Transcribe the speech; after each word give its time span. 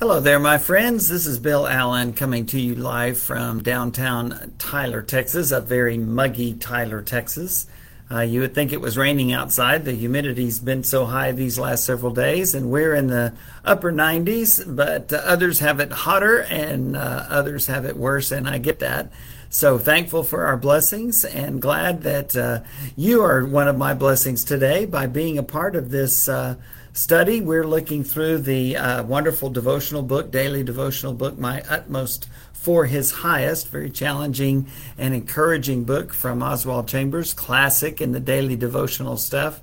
Hello 0.00 0.18
there, 0.18 0.38
my 0.38 0.56
friends. 0.56 1.10
This 1.10 1.26
is 1.26 1.38
Bill 1.38 1.68
Allen 1.68 2.14
coming 2.14 2.46
to 2.46 2.58
you 2.58 2.74
live 2.74 3.18
from 3.18 3.62
downtown 3.62 4.54
Tyler, 4.56 5.02
Texas, 5.02 5.50
a 5.50 5.60
very 5.60 5.98
muggy 5.98 6.54
Tyler, 6.54 7.02
Texas. 7.02 7.66
Uh, 8.10 8.20
you 8.20 8.40
would 8.40 8.54
think 8.54 8.72
it 8.72 8.80
was 8.80 8.96
raining 8.96 9.34
outside. 9.34 9.84
The 9.84 9.92
humidity's 9.92 10.58
been 10.58 10.84
so 10.84 11.04
high 11.04 11.32
these 11.32 11.58
last 11.58 11.84
several 11.84 12.14
days, 12.14 12.54
and 12.54 12.70
we're 12.70 12.94
in 12.94 13.08
the 13.08 13.34
upper 13.62 13.92
90s, 13.92 14.74
but 14.74 15.12
uh, 15.12 15.16
others 15.16 15.58
have 15.58 15.80
it 15.80 15.92
hotter 15.92 16.44
and 16.44 16.96
uh, 16.96 17.26
others 17.28 17.66
have 17.66 17.84
it 17.84 17.98
worse, 17.98 18.32
and 18.32 18.48
I 18.48 18.56
get 18.56 18.78
that. 18.78 19.12
So 19.50 19.76
thankful 19.76 20.22
for 20.22 20.46
our 20.46 20.56
blessings 20.56 21.26
and 21.26 21.60
glad 21.60 22.04
that 22.04 22.34
uh, 22.34 22.60
you 22.96 23.22
are 23.22 23.44
one 23.44 23.68
of 23.68 23.76
my 23.76 23.92
blessings 23.92 24.44
today 24.44 24.86
by 24.86 25.08
being 25.08 25.36
a 25.36 25.42
part 25.42 25.76
of 25.76 25.90
this 25.90 26.26
uh, 26.26 26.54
study. 26.92 27.40
We're 27.40 27.66
looking 27.66 28.04
through 28.04 28.38
the 28.38 28.76
uh, 28.76 29.02
wonderful 29.04 29.50
devotional 29.50 30.02
book, 30.02 30.30
daily 30.30 30.62
devotional 30.62 31.14
book, 31.14 31.38
My 31.38 31.62
Utmost 31.68 32.28
for 32.52 32.86
His 32.86 33.10
Highest. 33.10 33.68
Very 33.68 33.90
challenging 33.90 34.68
and 34.98 35.14
encouraging 35.14 35.84
book 35.84 36.12
from 36.12 36.42
Oswald 36.42 36.88
Chambers, 36.88 37.32
classic 37.32 38.00
in 38.00 38.12
the 38.12 38.20
daily 38.20 38.56
devotional 38.56 39.16
stuff. 39.16 39.60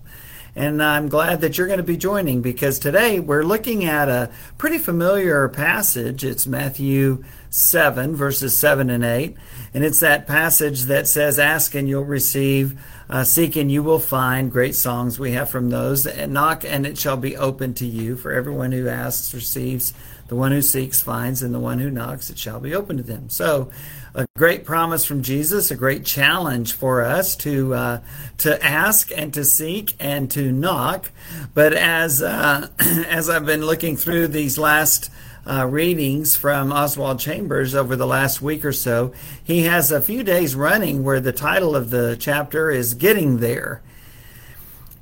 And 0.56 0.82
I'm 0.82 1.10
glad 1.10 1.42
that 1.42 1.58
you're 1.58 1.68
going 1.68 1.78
to 1.78 1.84
be 1.84 1.98
joining 1.98 2.42
because 2.42 2.80
today 2.80 3.20
we're 3.20 3.44
looking 3.44 3.86
at 3.86 4.10
a 4.10 4.32
pretty 4.58 4.78
familiar 4.78 5.48
passage. 5.50 6.24
It's 6.24 6.48
Matthew 6.48 7.24
7, 7.50 8.16
verses 8.16 8.58
7 8.58 8.90
and 8.90 9.04
8. 9.04 9.36
And 9.74 9.84
it's 9.84 10.00
that 10.00 10.28
passage 10.28 10.84
that 10.84 11.08
says, 11.08 11.38
Ask 11.38 11.76
and 11.76 11.88
you'll 11.88 12.06
receive, 12.06 12.80
uh, 13.10 13.24
seek 13.24 13.56
and 13.56 13.72
you 13.72 13.84
will 13.84 14.00
find. 14.00 14.52
Great 14.52 14.76
songs 14.76 15.20
we 15.20 15.34
have 15.34 15.50
from 15.50 15.70
those. 15.70 16.08
And 16.08 16.34
knock 16.34 16.64
and 16.66 16.88
it 16.88 16.98
shall 16.98 17.18
be 17.18 17.38
open 17.38 17.74
to 17.76 17.86
you. 17.86 18.18
For 18.18 18.32
everyone 18.32 18.72
who 18.72 18.88
asks 18.88 19.34
receives, 19.34 19.94
the 20.28 20.36
one 20.36 20.52
who 20.52 20.62
seeks 20.62 21.02
finds, 21.02 21.42
and 21.42 21.54
the 21.54 21.60
one 21.60 21.80
who 21.80 21.90
knocks 21.90 22.30
it 22.30 22.38
shall 22.38 22.60
be 22.60 22.76
open 22.76 22.98
to 22.98 23.04
them. 23.04 23.30
So, 23.30 23.72
a 24.18 24.26
great 24.36 24.66
promise 24.66 25.06
from 25.06 25.22
Jesus, 25.22 25.70
a 25.70 25.76
great 25.76 26.04
challenge 26.04 26.74
for 26.74 27.04
us 27.04 27.36
to 27.36 27.76
uh, 27.76 28.02
to 28.40 28.66
ask 28.66 29.12
and 29.16 29.32
to 29.36 29.46
seek 29.46 29.94
and 30.00 30.30
to 30.32 30.52
knock. 30.52 31.12
But 31.54 31.74
as 31.74 32.24
uh, 32.24 32.68
as 32.80 33.30
I've 33.30 33.46
been 33.46 33.64
looking 33.64 33.96
through 33.96 34.30
these 34.30 34.58
last 34.58 35.12
uh, 35.46 35.68
readings 35.68 36.36
from 36.36 36.74
Oswald 36.74 37.20
Chambers 37.20 37.76
over 37.76 37.96
the 37.96 38.08
last 38.08 38.42
week 38.42 38.66
or 38.66 38.74
so, 38.74 39.14
he 39.44 39.64
has 39.64 39.92
a 39.92 40.02
few 40.02 40.24
days 40.24 40.56
running 40.56 41.04
where 41.04 41.20
the 41.20 41.32
title 41.32 41.76
of 41.76 41.92
the 41.92 42.18
chapter 42.20 42.72
is 42.72 42.96
"Getting 42.96 43.38
There." 43.38 43.84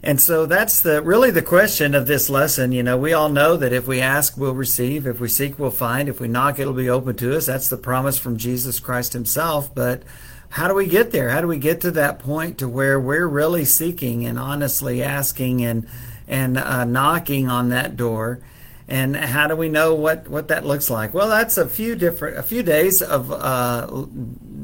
And 0.06 0.22
so 0.22 0.46
that's 0.46 0.82
the 0.82 1.02
really 1.02 1.32
the 1.32 1.42
question 1.42 1.96
of 1.96 2.06
this 2.06 2.30
lesson. 2.30 2.72
You 2.72 2.84
know, 2.84 2.96
we 2.96 3.12
all 3.14 3.28
know 3.28 3.58
that 3.58 3.74
if 3.74 3.88
we 3.88 4.02
ask, 4.02 4.38
we'll 4.38 4.54
receive. 4.54 5.08
If 5.08 5.20
we 5.20 5.28
seek, 5.28 5.58
we'll 5.58 5.72
find. 5.72 6.08
If 6.08 6.20
we 6.20 6.28
knock, 6.28 6.60
it'll 6.60 6.74
be 6.74 6.92
open 6.92 7.16
to 7.16 7.36
us. 7.36 7.48
That's 7.48 7.70
the 7.70 7.78
promise 7.78 8.20
from 8.20 8.38
Jesus 8.38 8.80
Christ 8.80 9.14
Himself. 9.14 9.74
But 9.74 10.04
how 10.50 10.68
do 10.68 10.76
we 10.76 10.86
get 10.86 11.10
there? 11.10 11.30
How 11.30 11.42
do 11.42 11.48
we 11.48 11.58
get 11.58 11.82
to 11.82 11.92
that 11.92 12.20
point 12.20 12.60
to 12.60 12.70
where 12.70 13.00
we're 13.00 13.28
really 13.28 13.66
seeking 13.66 14.28
and 14.28 14.38
honestly 14.38 15.02
asking 15.02 15.66
and 15.66 15.88
and 16.28 16.60
uh, 16.60 16.86
knocking 16.86 17.50
on 17.50 17.70
that 17.70 17.98
door? 17.98 18.42
And 18.88 19.16
how 19.16 19.48
do 19.48 19.56
we 19.56 19.70
know 19.70 19.96
what 19.96 20.28
what 20.28 20.50
that 20.50 20.68
looks 20.68 20.92
like? 20.92 21.16
Well, 21.16 21.30
that's 21.30 21.58
a 21.58 21.68
few 21.68 21.96
different 21.96 22.38
a 22.38 22.44
few 22.44 22.62
days 22.62 23.02
of 23.02 23.32
uh, 23.32 24.06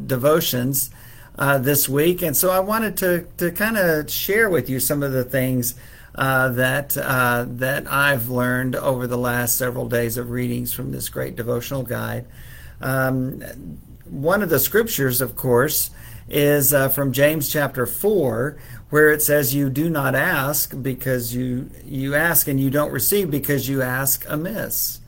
devotions 0.06 0.92
uh, 1.38 1.58
this 1.58 1.88
week. 1.88 2.22
And 2.22 2.36
so 2.36 2.52
I 2.52 2.60
wanted 2.60 2.98
to, 2.98 3.28
to 3.38 3.52
kind 3.52 3.78
of 3.78 4.10
share 4.10 4.50
with 4.50 4.70
you 4.70 4.80
some 4.80 5.04
of 5.04 5.12
the 5.12 5.24
things 5.24 5.76
uh, 6.16 6.50
that 6.50 6.98
uh, 6.98 7.46
that 7.48 7.90
I've 7.92 8.30
learned 8.30 8.76
over 8.76 9.08
the 9.08 9.18
last 9.18 9.58
several 9.58 9.88
days 9.88 10.18
of 10.18 10.30
readings 10.30 10.74
from 10.74 10.92
this 10.92 11.10
great 11.10 11.36
devotional 11.36 11.84
guide. 11.84 12.26
Um, 12.82 13.42
one 14.10 14.44
of 14.44 14.50
the 14.50 14.60
scriptures, 14.60 15.22
of 15.22 15.36
course, 15.36 15.90
is 16.28 16.74
uh, 16.74 16.90
from 16.90 17.14
James 17.14 17.50
chapter 17.50 17.86
four, 17.86 18.58
where 18.90 19.10
it 19.10 19.22
says, 19.22 19.56
"You 19.56 19.70
do 19.70 19.90
not 19.90 20.16
ask 20.16 20.74
because 20.82 21.34
you 21.34 21.70
you 21.86 22.14
ask 22.14 22.48
and 22.48 22.60
you 22.60 22.70
don't 22.70 22.92
receive 22.92 23.32
because 23.32 23.70
you 23.70 23.82
ask 23.82 24.26
amiss." 24.28 25.01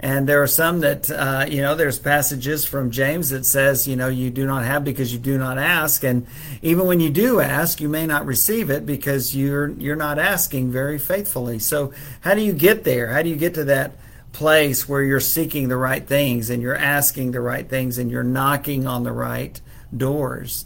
And 0.00 0.28
there 0.28 0.42
are 0.42 0.48
some 0.48 0.80
that, 0.80 1.10
uh, 1.10 1.46
you 1.48 1.60
know, 1.60 1.74
there's 1.74 1.98
passages 1.98 2.64
from 2.64 2.92
James 2.92 3.30
that 3.30 3.44
says, 3.44 3.88
you 3.88 3.96
know, 3.96 4.08
you 4.08 4.30
do 4.30 4.46
not 4.46 4.64
have 4.64 4.84
because 4.84 5.12
you 5.12 5.18
do 5.18 5.36
not 5.36 5.58
ask. 5.58 6.04
And 6.04 6.26
even 6.62 6.86
when 6.86 7.00
you 7.00 7.10
do 7.10 7.40
ask, 7.40 7.80
you 7.80 7.88
may 7.88 8.06
not 8.06 8.24
receive 8.24 8.70
it 8.70 8.86
because 8.86 9.34
you're, 9.34 9.70
you're 9.70 9.96
not 9.96 10.20
asking 10.20 10.70
very 10.70 10.98
faithfully. 10.98 11.58
So 11.58 11.92
how 12.20 12.34
do 12.34 12.42
you 12.42 12.52
get 12.52 12.84
there? 12.84 13.08
How 13.08 13.22
do 13.22 13.28
you 13.28 13.36
get 13.36 13.54
to 13.54 13.64
that 13.64 13.92
place 14.32 14.88
where 14.88 15.02
you're 15.02 15.18
seeking 15.18 15.68
the 15.68 15.76
right 15.76 16.06
things 16.06 16.48
and 16.48 16.62
you're 16.62 16.76
asking 16.76 17.32
the 17.32 17.40
right 17.40 17.68
things 17.68 17.98
and 17.98 18.08
you're 18.08 18.22
knocking 18.22 18.86
on 18.86 19.02
the 19.02 19.12
right 19.12 19.60
doors? 19.96 20.64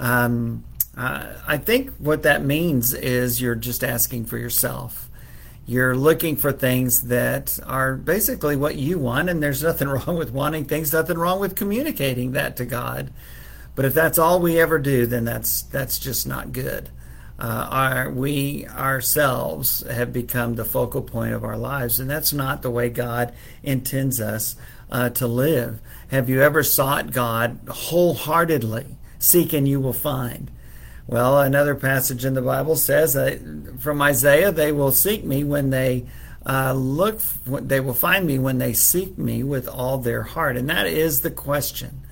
Um, 0.00 0.64
uh, 0.96 1.26
I 1.46 1.58
think 1.58 1.90
what 1.98 2.24
that 2.24 2.44
means 2.44 2.92
is 2.92 3.40
you're 3.40 3.54
just 3.54 3.84
asking 3.84 4.26
for 4.26 4.36
yourself 4.36 5.08
you're 5.66 5.96
looking 5.96 6.36
for 6.36 6.52
things 6.52 7.02
that 7.02 7.58
are 7.66 7.94
basically 7.94 8.56
what 8.56 8.76
you 8.76 8.98
want, 8.98 9.30
and 9.30 9.42
there's 9.42 9.62
nothing 9.62 9.88
wrong 10.06 10.16
with 10.16 10.30
wanting 10.32 10.64
things, 10.64 10.92
nothing 10.92 11.18
wrong 11.18 11.40
with 11.40 11.56
communicating 11.56 12.32
that 12.32 12.56
to 12.56 12.64
God. 12.64 13.10
But 13.74 13.84
if 13.84 13.94
that's 13.94 14.18
all 14.18 14.40
we 14.40 14.60
ever 14.60 14.78
do, 14.78 15.06
then 15.06 15.24
that's 15.24 15.62
that's 15.62 15.98
just 15.98 16.26
not 16.26 16.52
good. 16.52 16.90
Uh, 17.36 17.68
our, 17.70 18.10
we 18.10 18.64
ourselves 18.68 19.84
have 19.90 20.12
become 20.12 20.54
the 20.54 20.64
focal 20.64 21.02
point 21.02 21.34
of 21.34 21.42
our 21.42 21.56
lives, 21.56 21.98
and 21.98 22.08
that's 22.08 22.32
not 22.32 22.62
the 22.62 22.70
way 22.70 22.88
God 22.88 23.34
intends 23.62 24.20
us 24.20 24.54
uh, 24.90 25.10
to 25.10 25.26
live. 25.26 25.80
Have 26.08 26.28
you 26.28 26.42
ever 26.42 26.62
sought 26.62 27.10
God 27.10 27.58
wholeheartedly? 27.68 28.96
Seek 29.18 29.52
and 29.52 29.66
you 29.66 29.80
will 29.80 29.92
find. 29.92 30.50
Well, 31.06 31.40
another 31.40 31.74
passage 31.74 32.24
in 32.24 32.34
the 32.34 32.42
Bible 32.42 32.76
says 32.76 33.14
uh, 33.14 33.38
from 33.78 34.00
Isaiah, 34.00 34.50
they 34.50 34.72
will 34.72 34.92
seek 34.92 35.24
me 35.24 35.44
when 35.44 35.70
they 35.70 36.06
uh, 36.46 36.74
look, 36.74 37.20
they 37.46 37.80
will 37.80 37.94
find 37.94 38.26
me 38.26 38.38
when 38.38 38.58
they 38.58 38.72
seek 38.72 39.16
me 39.16 39.42
with 39.42 39.66
all 39.66 39.98
their 39.98 40.22
heart. 40.22 40.56
And 40.56 40.68
that 40.68 40.86
is 40.86 41.20
the 41.20 41.30
question. 41.30 42.02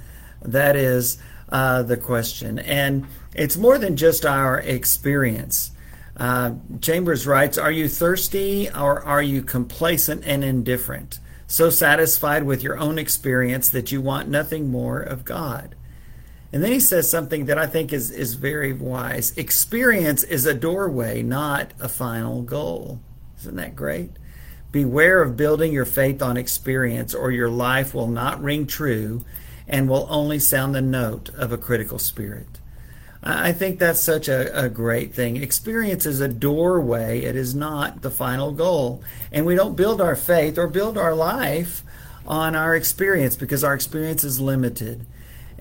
That 0.41 0.75
is 0.75 1.19
uh, 1.51 1.83
the 1.83 1.97
question. 1.97 2.59
And 2.59 3.07
it's 3.35 3.57
more 3.57 3.79
than 3.79 3.97
just 3.97 4.25
our 4.25 4.59
experience. 4.59 5.73
Uh, 6.17 6.53
Chambers 6.81 7.27
writes 7.27 7.59
Are 7.59 7.71
you 7.71 7.89
thirsty 7.89 8.71
or 8.71 9.03
are 9.03 9.23
you 9.23 9.43
complacent 9.43 10.25
and 10.25 10.43
indifferent? 10.43 11.19
So 11.47 11.69
satisfied 11.69 12.45
with 12.45 12.63
your 12.63 12.79
own 12.79 12.99
experience 12.99 13.69
that 13.71 13.93
you 13.93 14.01
want 14.01 14.29
nothing 14.29 14.71
more 14.71 15.01
of 15.01 15.25
God? 15.25 15.75
And 16.53 16.63
then 16.63 16.73
he 16.73 16.81
says 16.81 17.09
something 17.09 17.47
that 17.47 17.59
I 17.59 17.67
think 17.67 17.93
is, 17.93 18.11
is 18.11 18.35
very 18.35 18.73
wise. 18.73 19.37
Experience 19.39 20.23
is 20.23 20.45
a 20.45 20.53
doorway, 20.53 21.23
not 21.23 21.73
a 21.81 21.89
final 21.89 22.43
goal. 22.43 23.01
Isn't 23.41 23.57
that 23.57 23.75
great? 23.75 24.11
Beware 24.71 25.23
of 25.23 25.37
building 25.37 25.73
your 25.73 25.85
faith 25.85 26.23
on 26.23 26.37
experience, 26.37 27.15
or 27.15 27.31
your 27.31 27.51
life 27.51 27.95
will 27.95 28.09
not 28.09 28.43
ring 28.43 28.67
true 28.67 29.25
and 29.67 29.89
will 29.89 30.07
only 30.11 30.39
sound 30.39 30.75
the 30.75 30.83
note 30.83 31.31
of 31.31 31.53
a 31.53 31.59
critical 31.59 31.99
spirit. 31.99 32.59
I 33.23 33.53
think 33.53 33.79
that's 33.79 34.01
such 34.01 34.29
a, 34.29 34.65
a, 34.65 34.69
great 34.69 35.15
thing. 35.15 35.37
Experience 35.37 36.07
is 36.07 36.21
a 36.21 36.27
doorway, 36.27 37.21
it 37.21 37.37
is 37.37 37.55
not 37.55 38.03
the 38.03 38.11
final 38.11 38.51
goal. 38.51 39.03
And 39.31 39.47
we 39.47 39.55
don't 39.55 39.77
build 39.77 40.01
our 40.01 40.17
faith 40.17 40.59
or 40.59 40.67
build 40.67 40.99
our 40.99 41.15
life 41.15 41.85
on 42.27 42.57
our 42.57 42.75
experience 42.75 43.37
because 43.37 43.63
our 43.63 43.75
experience 43.75 44.25
is 44.25 44.41
limited. 44.41 45.07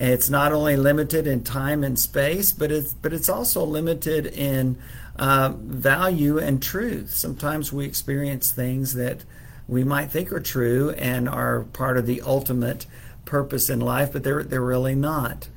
It's 0.03 0.31
not 0.31 0.51
only 0.51 0.77
limited 0.77 1.27
in 1.27 1.43
time 1.43 1.83
and 1.83 1.97
space, 1.99 2.51
but 2.51 2.71
it's 2.71 2.91
but 2.91 3.13
it's 3.13 3.29
also 3.29 3.63
limited 3.63 4.25
in 4.25 4.79
uh, 5.15 5.53
value 5.55 6.39
and 6.39 6.59
truth. 6.59 7.11
Sometimes 7.11 7.71
we 7.71 7.85
experience 7.85 8.49
things 8.49 8.95
that 8.95 9.23
we 9.67 9.83
might 9.83 10.09
think 10.09 10.33
are 10.33 10.39
true 10.39 10.89
and 10.97 11.29
are 11.29 11.65
part 11.65 11.99
of 11.99 12.07
the 12.07 12.19
ultimate 12.21 12.87
purpose 13.25 13.69
in 13.69 13.79
life, 13.79 14.11
but 14.11 14.23
they're 14.23 14.41
they're 14.41 14.59
really 14.59 14.95
not. 14.95 15.49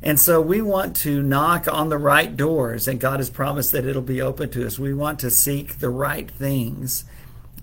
And 0.00 0.20
so 0.20 0.40
we 0.40 0.62
want 0.62 0.94
to 0.98 1.20
knock 1.20 1.66
on 1.66 1.88
the 1.88 1.98
right 1.98 2.36
doors, 2.36 2.86
and 2.86 3.00
God 3.00 3.18
has 3.18 3.30
promised 3.30 3.72
that 3.72 3.84
it'll 3.84 4.00
be 4.00 4.22
open 4.22 4.48
to 4.50 4.64
us. 4.64 4.78
We 4.78 4.94
want 4.94 5.18
to 5.20 5.30
seek 5.30 5.80
the 5.80 5.90
right 5.90 6.30
things, 6.30 7.04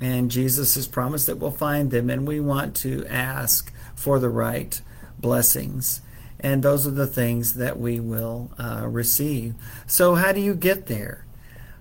and 0.01 0.29
Jesus 0.29 0.75
has 0.75 0.85
promised 0.85 1.27
that 1.27 1.37
we'll 1.37 1.51
find 1.51 1.91
them, 1.91 2.09
and 2.09 2.27
we 2.27 2.41
want 2.41 2.75
to 2.77 3.05
ask 3.07 3.71
for 3.95 4.19
the 4.19 4.29
right 4.29 4.81
blessings. 5.17 6.01
And 6.39 6.63
those 6.63 6.87
are 6.87 6.91
the 6.91 7.07
things 7.07 7.55
that 7.55 7.79
we 7.79 7.99
will 7.99 8.51
uh, 8.57 8.85
receive. 8.87 9.55
So, 9.87 10.15
how 10.15 10.31
do 10.31 10.39
you 10.39 10.55
get 10.55 10.85
there? 10.85 11.25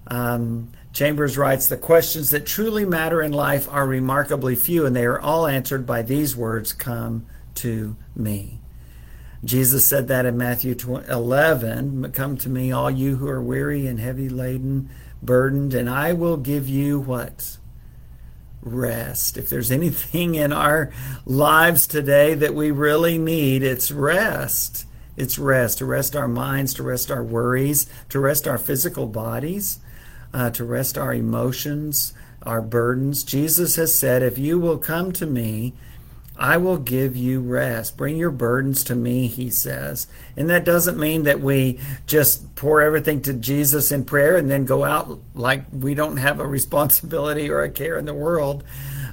Um, 0.08 0.72
Chambers 0.92 1.38
writes 1.38 1.68
The 1.68 1.76
questions 1.76 2.30
that 2.30 2.46
truly 2.46 2.84
matter 2.84 3.22
in 3.22 3.32
life 3.32 3.68
are 3.70 3.86
remarkably 3.86 4.56
few, 4.56 4.84
and 4.84 4.96
they 4.96 5.04
are 5.04 5.20
all 5.20 5.46
answered 5.46 5.86
by 5.86 6.02
these 6.02 6.36
words 6.36 6.72
Come 6.72 7.26
to 7.56 7.96
me. 8.16 8.60
Jesus 9.44 9.86
said 9.86 10.08
that 10.08 10.26
in 10.26 10.36
Matthew 10.36 10.74
11 11.08 12.10
Come 12.12 12.36
to 12.38 12.48
me, 12.48 12.72
all 12.72 12.90
you 12.90 13.16
who 13.16 13.28
are 13.28 13.40
weary 13.40 13.86
and 13.86 14.00
heavy 14.00 14.28
laden, 14.28 14.90
burdened, 15.22 15.74
and 15.74 15.88
I 15.88 16.12
will 16.12 16.36
give 16.36 16.68
you 16.68 16.98
what? 16.98 17.58
Rest. 18.74 19.36
If 19.36 19.48
there's 19.48 19.70
anything 19.70 20.34
in 20.34 20.52
our 20.52 20.92
lives 21.26 21.86
today 21.86 22.34
that 22.34 22.54
we 22.54 22.70
really 22.70 23.18
need, 23.18 23.62
it's 23.62 23.90
rest. 23.90 24.86
It's 25.16 25.38
rest, 25.38 25.78
to 25.78 25.84
rest 25.84 26.14
our 26.14 26.28
minds, 26.28 26.74
to 26.74 26.84
rest 26.84 27.10
our 27.10 27.24
worries, 27.24 27.90
to 28.10 28.20
rest 28.20 28.46
our 28.46 28.58
physical 28.58 29.06
bodies, 29.06 29.80
uh, 30.32 30.50
to 30.50 30.64
rest 30.64 30.96
our 30.96 31.12
emotions, 31.12 32.12
our 32.44 32.62
burdens. 32.62 33.24
Jesus 33.24 33.74
has 33.76 33.92
said, 33.92 34.22
If 34.22 34.38
you 34.38 34.60
will 34.60 34.78
come 34.78 35.10
to 35.12 35.26
me, 35.26 35.74
I 36.38 36.56
will 36.56 36.78
give 36.78 37.16
you 37.16 37.40
rest. 37.40 37.96
Bring 37.96 38.16
your 38.16 38.30
burdens 38.30 38.84
to 38.84 38.94
me, 38.94 39.26
he 39.26 39.50
says. 39.50 40.06
And 40.36 40.48
that 40.48 40.64
doesn't 40.64 40.96
mean 40.96 41.24
that 41.24 41.40
we 41.40 41.80
just 42.06 42.54
pour 42.54 42.80
everything 42.80 43.22
to 43.22 43.34
Jesus 43.34 43.90
in 43.90 44.04
prayer 44.04 44.36
and 44.36 44.48
then 44.48 44.64
go 44.64 44.84
out 44.84 45.18
like 45.34 45.64
we 45.72 45.94
don't 45.94 46.18
have 46.18 46.38
a 46.38 46.46
responsibility 46.46 47.50
or 47.50 47.62
a 47.62 47.70
care 47.70 47.98
in 47.98 48.04
the 48.04 48.14
world. 48.14 48.62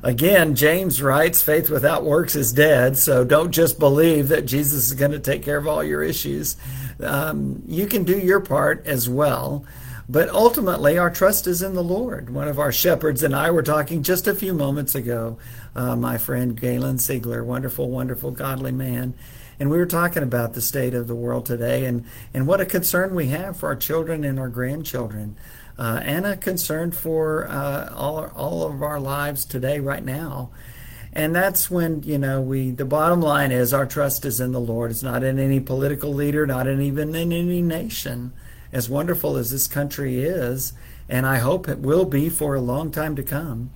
Again, 0.03 0.53
James 0.53 1.01
writes, 1.01 1.41
faith 1.41 1.71
without 1.71 2.03
works 2.03 2.35
is 2.35 2.53
dead. 2.53 2.95
So 2.95 3.23
don't 3.23 3.51
just 3.51 3.79
believe 3.79 4.27
that 4.27 4.45
Jesus 4.45 4.85
is 4.85 4.93
going 4.93 5.11
to 5.11 5.19
take 5.19 5.41
care 5.41 5.57
of 5.57 5.67
all 5.67 5.83
your 5.83 6.03
issues. 6.03 6.57
Um, 7.01 7.63
you 7.65 7.87
can 7.87 8.03
do 8.03 8.19
your 8.19 8.39
part 8.39 8.85
as 8.85 9.09
well. 9.09 9.65
But 10.07 10.29
ultimately, 10.29 10.99
our 10.99 11.09
trust 11.09 11.47
is 11.47 11.63
in 11.63 11.73
the 11.73 11.83
Lord. 11.83 12.29
One 12.29 12.47
of 12.47 12.59
our 12.59 12.71
shepherds 12.71 13.23
and 13.23 13.35
I 13.35 13.49
were 13.49 13.63
talking 13.63 14.03
just 14.03 14.27
a 14.27 14.35
few 14.35 14.53
moments 14.53 14.93
ago. 14.93 15.39
Uh, 15.75 15.95
my 15.95 16.19
friend 16.19 16.59
Galen 16.59 16.97
Siegler, 16.97 17.43
wonderful, 17.43 17.89
wonderful, 17.89 18.29
godly 18.29 18.71
man. 18.71 19.15
And 19.59 19.71
we 19.71 19.77
were 19.77 19.87
talking 19.87 20.21
about 20.21 20.53
the 20.53 20.61
state 20.61 20.93
of 20.93 21.07
the 21.07 21.15
world 21.15 21.45
today 21.45 21.85
and, 21.85 22.05
and 22.33 22.45
what 22.45 22.61
a 22.61 22.65
concern 22.65 23.15
we 23.15 23.27
have 23.27 23.57
for 23.57 23.69
our 23.69 23.75
children 23.75 24.23
and 24.23 24.39
our 24.39 24.49
grandchildren. 24.49 25.37
Uh, 25.77 26.01
and 26.03 26.25
a 26.25 26.37
concern 26.37 26.91
for 26.91 27.47
uh, 27.47 27.91
all, 27.95 28.27
all 28.35 28.63
of 28.63 28.83
our 28.83 28.99
lives 28.99 29.43
today, 29.43 29.79
right 29.79 30.05
now. 30.05 30.51
And 31.13 31.35
that's 31.35 31.71
when, 31.71 32.03
you 32.03 32.17
know, 32.17 32.41
we, 32.41 32.71
the 32.71 32.85
bottom 32.85 33.21
line 33.21 33.51
is 33.51 33.73
our 33.73 33.85
trust 33.85 34.25
is 34.25 34.39
in 34.39 34.51
the 34.51 34.59
Lord. 34.59 34.91
It's 34.91 35.03
not 35.03 35.23
in 35.23 35.39
any 35.39 35.59
political 35.59 36.13
leader, 36.13 36.45
not 36.45 36.67
in 36.67 36.81
even 36.81 37.15
in 37.15 37.31
any 37.31 37.61
nation 37.61 38.33
as 38.75 38.89
wonderful 38.89 39.37
as 39.37 39.51
this 39.51 39.67
country 39.67 40.19
is, 40.19 40.73
and 41.07 41.25
I 41.25 41.37
hope 41.37 41.69
it 41.69 41.79
will 41.79 42.03
be 42.03 42.27
for 42.27 42.55
a 42.55 42.59
long 42.59 42.91
time 42.91 43.15
to 43.15 43.23
come, 43.23 43.71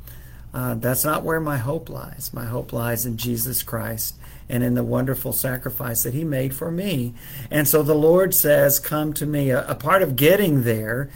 uh, 0.53 0.73
that's 0.73 1.05
not 1.05 1.23
where 1.23 1.39
my 1.39 1.55
hope 1.55 1.89
lies. 1.89 2.31
My 2.33 2.43
hope 2.43 2.73
lies 2.73 3.05
in 3.05 3.15
Jesus 3.15 3.63
Christ 3.63 4.15
and 4.49 4.61
in 4.61 4.73
the 4.73 4.83
wonderful 4.83 5.31
sacrifice 5.31 6.03
that 6.03 6.13
He 6.13 6.25
made 6.25 6.53
for 6.53 6.69
me. 6.69 7.13
And 7.49 7.65
so 7.65 7.81
the 7.81 7.95
Lord 7.95 8.35
says, 8.35 8.77
Come 8.77 9.13
to 9.13 9.25
me. 9.25 9.51
A, 9.51 9.65
a 9.69 9.75
part 9.75 10.01
of 10.01 10.17
getting 10.17 10.63
there, 10.63 11.09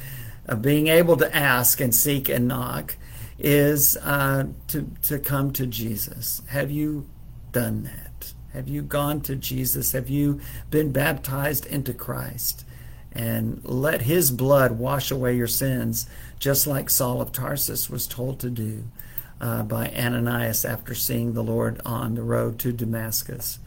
of 0.45 0.62
being 0.62 0.88
able 0.88 1.18
to 1.18 1.36
ask 1.36 1.81
and 1.81 1.94
seek 1.94 2.29
and 2.29 2.47
knock, 2.47 2.95
is 3.38 3.97
uh, 3.97 4.45
to, 4.69 4.89
to 5.01 5.19
come 5.19 5.51
to 5.53 5.68
Jesus. 5.68 6.41
Have 6.47 6.71
you 6.71 7.09
done 7.51 7.83
that? 7.83 8.33
Have 8.53 8.69
you 8.69 8.81
gone 8.81 9.19
to 9.21 9.36
Jesus? 9.36 9.91
Have 9.91 10.09
you 10.09 10.39
been 10.69 10.94
baptized 10.94 11.65
into 11.65 11.94
Christ? 11.94 12.63
And 13.13 13.62
let 13.63 14.01
his 14.01 14.31
blood 14.31 14.74
wash 14.74 15.12
away 15.12 15.36
your 15.36 15.48
sins, 15.48 16.07
just 16.39 16.68
like 16.68 16.89
Saul 16.89 17.21
of 17.21 17.31
Tarsus 17.31 17.89
was 17.89 18.07
told 18.07 18.39
to 18.39 18.50
do 18.50 18.83
uh, 19.39 19.63
by 19.63 19.89
Ananias 19.89 20.65
after 20.65 20.95
seeing 20.95 21.33
the 21.33 21.44
Lord 21.44 21.80
on 21.86 22.15
the 22.15 22.24
road 22.24 22.60
to 22.60 22.71
Damascus. 22.71 23.60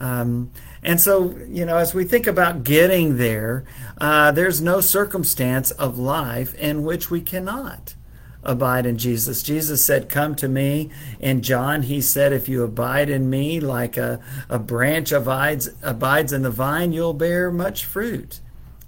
Um, 0.00 0.50
and 0.82 1.00
so, 1.00 1.36
you 1.48 1.64
know, 1.64 1.76
as 1.76 1.94
we 1.94 2.04
think 2.04 2.26
about 2.26 2.64
getting 2.64 3.16
there, 3.16 3.64
uh, 3.98 4.32
there's 4.32 4.60
no 4.60 4.80
circumstance 4.80 5.70
of 5.72 5.98
life 5.98 6.54
in 6.56 6.84
which 6.84 7.10
we 7.10 7.20
cannot 7.20 7.94
abide 8.42 8.86
in 8.86 8.98
Jesus. 8.98 9.42
Jesus 9.42 9.84
said, 9.84 10.08
Come 10.08 10.34
to 10.36 10.48
me. 10.48 10.90
In 11.18 11.42
John, 11.42 11.82
he 11.82 12.00
said, 12.00 12.32
If 12.32 12.48
you 12.48 12.62
abide 12.62 13.08
in 13.08 13.30
me 13.30 13.60
like 13.60 13.96
a, 13.96 14.20
a 14.48 14.58
branch 14.58 15.12
abides, 15.12 15.70
abides 15.82 16.32
in 16.32 16.42
the 16.42 16.50
vine, 16.50 16.92
you'll 16.92 17.14
bear 17.14 17.50
much 17.50 17.84
fruit. 17.84 18.40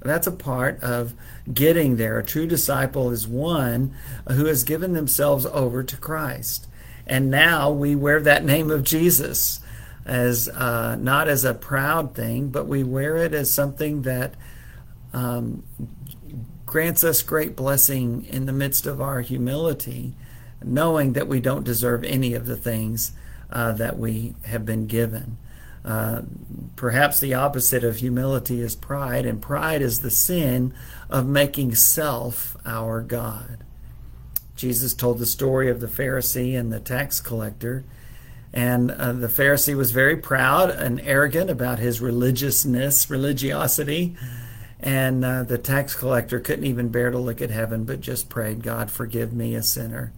That's 0.07 0.27
a 0.27 0.33
part 0.33 0.83
of 0.83 1.15
getting 1.53 1.97
there. 1.97 2.19
A 2.19 2.25
true 2.25 2.47
disciple 2.47 3.11
is 3.11 3.27
one 3.27 3.95
who 4.29 4.47
has 4.47 4.65
given 4.65 4.93
themselves 4.93 5.47
over 5.47 5.83
to 5.83 5.97
Christ. 5.97 6.67
And 7.07 7.31
now 7.31 7.71
we 7.71 7.95
wear 7.95 8.21
that 8.21 8.45
name 8.45 8.71
of 8.71 8.83
Jesus 8.83 9.61
as 10.05 10.49
uh, 10.49 10.97
not 10.97 11.29
as 11.29 11.45
a 11.45 11.55
proud 11.55 12.15
thing, 12.15 12.49
but 12.49 12.67
we 12.67 12.83
wear 12.83 13.17
it 13.17 13.35
as 13.35 13.51
something 13.51 14.03
that 14.03 14.35
um, 15.13 15.65
grants 16.65 17.05
us 17.05 17.23
great 17.23 17.57
blessing 17.57 18.25
in 18.27 18.47
the 18.47 18.53
midst 18.53 18.87
of 18.87 19.01
our 19.01 19.21
humility, 19.21 20.15
knowing 20.63 21.13
that 21.15 21.29
we 21.29 21.41
don't 21.41 21.65
deserve 21.65 22.05
any 22.05 22.35
of 22.35 22.47
the 22.47 22.57
things 22.57 23.13
uh, 23.51 23.73
that 23.73 23.99
we 23.99 24.35
have 24.45 24.65
been 24.65 24.87
given. 24.87 25.39
Uh, 25.87 26.23
perhaps 26.75 27.21
the 27.21 27.33
opposite 27.33 27.85
of 27.85 27.99
humility 27.99 28.61
is 28.61 28.75
pride, 28.75 29.25
and 29.25 29.41
pride 29.41 29.81
is 29.81 30.01
the 30.01 30.11
sin 30.11 30.75
of 31.09 31.27
making 31.27 31.77
self 31.77 32.57
our 32.67 33.01
God. 33.01 33.65
Jesus 34.57 34.95
told 34.95 35.19
the 35.19 35.27
story 35.27 35.71
of 35.71 35.81
the 35.81 35.87
Pharisee 35.87 36.59
and 36.59 36.73
the 36.73 36.81
tax 36.81 37.21
collector. 37.21 37.85
And 38.53 38.91
uh, 38.91 39.13
the 39.13 39.29
Pharisee 39.29 39.77
was 39.77 39.91
very 39.91 40.17
proud 40.17 40.71
and 40.71 41.01
arrogant 41.03 41.51
about 41.51 41.79
his 41.79 42.01
religiousness, 42.01 43.11
religiosity. 43.11 44.17
And 44.81 45.25
uh, 45.25 45.43
the 45.45 45.59
tax 45.59 45.95
collector 45.95 46.41
couldn't 46.41 46.65
even 46.65 46.89
bear 46.89 47.11
to 47.11 47.19
look 47.19 47.41
at 47.41 47.51
heaven, 47.51 47.85
but 47.85 48.01
just 48.01 48.29
prayed, 48.29 48.63
God, 48.63 48.91
forgive 48.91 49.33
me, 49.33 49.55
a 49.55 49.63
sinner. 49.63 50.13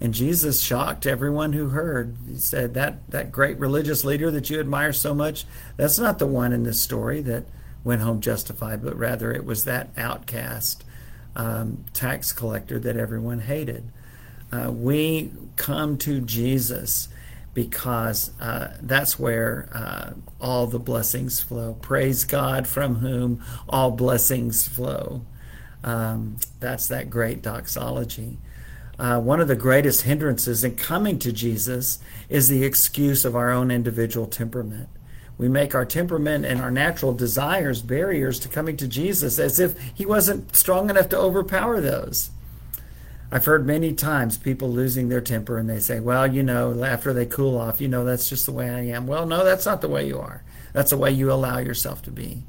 And 0.00 0.14
Jesus 0.14 0.62
shocked 0.62 1.06
everyone 1.06 1.52
who 1.52 1.68
heard. 1.68 2.16
He 2.26 2.38
said, 2.38 2.72
that, 2.74 3.10
that 3.10 3.30
great 3.30 3.58
religious 3.58 4.02
leader 4.02 4.30
that 4.30 4.48
you 4.48 4.58
admire 4.58 4.94
so 4.94 5.14
much, 5.14 5.44
that's 5.76 5.98
not 5.98 6.18
the 6.18 6.26
one 6.26 6.52
in 6.52 6.62
this 6.62 6.80
story 6.80 7.20
that 7.22 7.44
went 7.84 8.00
home 8.00 8.20
justified, 8.20 8.82
but 8.82 8.96
rather 8.96 9.30
it 9.30 9.44
was 9.44 9.64
that 9.64 9.90
outcast 9.96 10.84
um, 11.36 11.84
tax 11.92 12.32
collector 12.32 12.78
that 12.78 12.96
everyone 12.96 13.40
hated. 13.40 13.90
Uh, 14.50 14.70
we 14.72 15.32
come 15.56 15.96
to 15.98 16.20
Jesus 16.20 17.08
because 17.52 18.30
uh, 18.40 18.76
that's 18.80 19.18
where 19.18 19.68
uh, 19.74 20.12
all 20.40 20.66
the 20.66 20.78
blessings 20.78 21.40
flow. 21.40 21.74
Praise 21.82 22.24
God 22.24 22.66
from 22.66 22.96
whom 22.96 23.44
all 23.68 23.90
blessings 23.90 24.66
flow. 24.66 25.24
Um, 25.84 26.36
that's 26.58 26.88
that 26.88 27.10
great 27.10 27.42
doxology 27.42 28.38
uh, 29.00 29.18
one 29.18 29.40
of 29.40 29.48
the 29.48 29.56
greatest 29.56 30.02
hindrances 30.02 30.62
in 30.62 30.76
coming 30.76 31.18
to 31.18 31.32
Jesus 31.32 32.00
is 32.28 32.48
the 32.48 32.64
excuse 32.64 33.24
of 33.24 33.34
our 33.34 33.50
own 33.50 33.70
individual 33.70 34.26
temperament. 34.26 34.90
We 35.38 35.48
make 35.48 35.74
our 35.74 35.86
temperament 35.86 36.44
and 36.44 36.60
our 36.60 36.70
natural 36.70 37.14
desires 37.14 37.80
barriers 37.80 38.38
to 38.40 38.48
coming 38.48 38.76
to 38.76 38.86
Jesus 38.86 39.38
as 39.38 39.58
if 39.58 39.80
he 39.94 40.04
wasn't 40.04 40.54
strong 40.54 40.90
enough 40.90 41.08
to 41.08 41.18
overpower 41.18 41.80
those. 41.80 42.28
I've 43.32 43.46
heard 43.46 43.66
many 43.66 43.94
times 43.94 44.36
people 44.36 44.70
losing 44.70 45.08
their 45.08 45.22
temper 45.22 45.56
and 45.56 45.70
they 45.70 45.78
say, 45.78 45.98
well, 45.98 46.26
you 46.26 46.42
know, 46.42 46.84
after 46.84 47.14
they 47.14 47.24
cool 47.24 47.56
off, 47.56 47.80
you 47.80 47.88
know, 47.88 48.04
that's 48.04 48.28
just 48.28 48.44
the 48.44 48.52
way 48.52 48.68
I 48.68 48.80
am. 48.88 49.06
Well, 49.06 49.24
no, 49.24 49.46
that's 49.46 49.64
not 49.64 49.80
the 49.80 49.88
way 49.88 50.06
you 50.06 50.18
are. 50.18 50.42
That's 50.74 50.90
the 50.90 50.98
way 50.98 51.10
you 51.10 51.32
allow 51.32 51.56
yourself 51.56 52.02
to 52.02 52.10
be. 52.10 52.42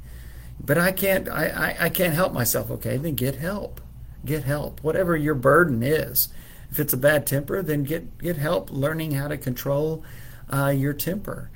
But 0.60 0.78
I 0.78 0.92
can't, 0.92 1.30
I, 1.30 1.48
I, 1.80 1.86
I 1.86 1.90
can't 1.90 2.14
help 2.14 2.34
myself. 2.34 2.70
Okay, 2.70 2.98
then 2.98 3.16
get 3.16 3.36
help. 3.36 3.80
Get 4.26 4.44
help. 4.44 4.84
Whatever 4.84 5.16
your 5.16 5.34
burden 5.34 5.82
is. 5.82 6.28
If 6.72 6.80
it's 6.80 6.94
a 6.94 6.98
bad 6.98 7.28
temper, 7.28 7.62
then 7.62 7.84
get 7.84 8.18
get 8.18 8.38
help 8.38 8.72
learning 8.72 9.12
how 9.12 9.28
to 9.28 9.38
control 9.38 10.04
uh, 10.52 10.70
your 10.70 10.94
temper. 10.94 11.50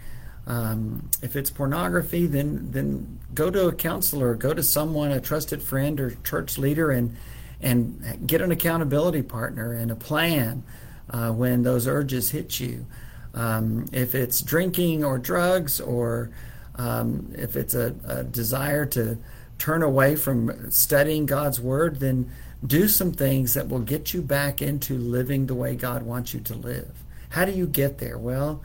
Um, 0.48 1.10
if 1.22 1.36
it's 1.36 1.50
pornography, 1.50 2.28
then 2.28 2.72
then 2.72 3.20
go 3.34 3.50
to 3.50 3.68
a 3.68 3.74
counselor, 3.74 4.36
go 4.36 4.54
to 4.54 4.62
someone, 4.62 5.12
a 5.12 5.22
trusted 5.22 5.64
friend 5.64 6.00
or 6.00 6.12
church 6.24 6.58
leader, 6.58 6.92
and 6.92 7.16
and 7.62 8.28
get 8.28 8.42
an 8.42 8.52
accountability 8.52 9.22
partner 9.22 9.72
and 9.74 9.90
a 9.90 9.96
plan 9.96 10.64
uh, 11.10 11.32
when 11.32 11.64
those 11.64 11.88
urges 11.88 12.30
hit 12.32 12.60
you. 12.60 12.86
Um, 13.34 13.86
if 13.92 14.16
it's 14.16 14.42
drinking 14.42 15.04
or 15.04 15.18
drugs, 15.18 15.82
or 15.82 16.30
um, 16.76 17.32
if 17.38 17.56
it's 17.56 17.74
a, 17.74 17.96
a 18.08 18.24
desire 18.24 18.86
to 18.88 19.18
turn 19.58 19.84
away 19.84 20.16
from 20.16 20.72
studying 20.72 21.26
God's 21.26 21.60
word, 21.60 22.00
then 22.00 22.32
do 22.66 22.88
some 22.88 23.12
things 23.12 23.54
that 23.54 23.70
will 23.70 23.80
get 23.80 24.14
you 24.14 24.22
back 24.22 24.62
into 24.62 24.98
living 24.98 25.46
the 25.46 25.56
way 25.56 25.76
God 25.76 26.04
wants 26.04 26.34
you 26.34 26.40
to 26.42 26.56
live. 26.56 27.04
How 27.30 27.46
do 27.46 27.52
you 27.52 27.68
get 27.68 27.98
there? 27.98 28.18
Well, 28.18 28.62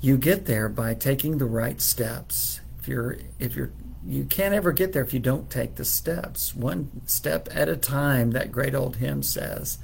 you 0.00 0.16
get 0.16 0.46
there 0.46 0.68
by 0.68 0.94
taking 0.94 1.38
the 1.38 1.46
right 1.46 1.80
steps. 1.80 2.60
If 2.78 2.88
you're 2.88 3.18
if 3.38 3.54
you're 3.54 3.70
you 4.06 4.24
can't 4.24 4.54
ever 4.54 4.72
get 4.72 4.92
there 4.92 5.02
if 5.02 5.12
you 5.12 5.20
don't 5.20 5.50
take 5.50 5.74
the 5.74 5.84
steps. 5.84 6.54
One 6.54 7.02
step 7.06 7.48
at 7.52 7.68
a 7.68 7.76
time, 7.76 8.30
that 8.30 8.50
great 8.50 8.74
old 8.74 8.96
hymn 8.96 9.22
says. 9.22 9.78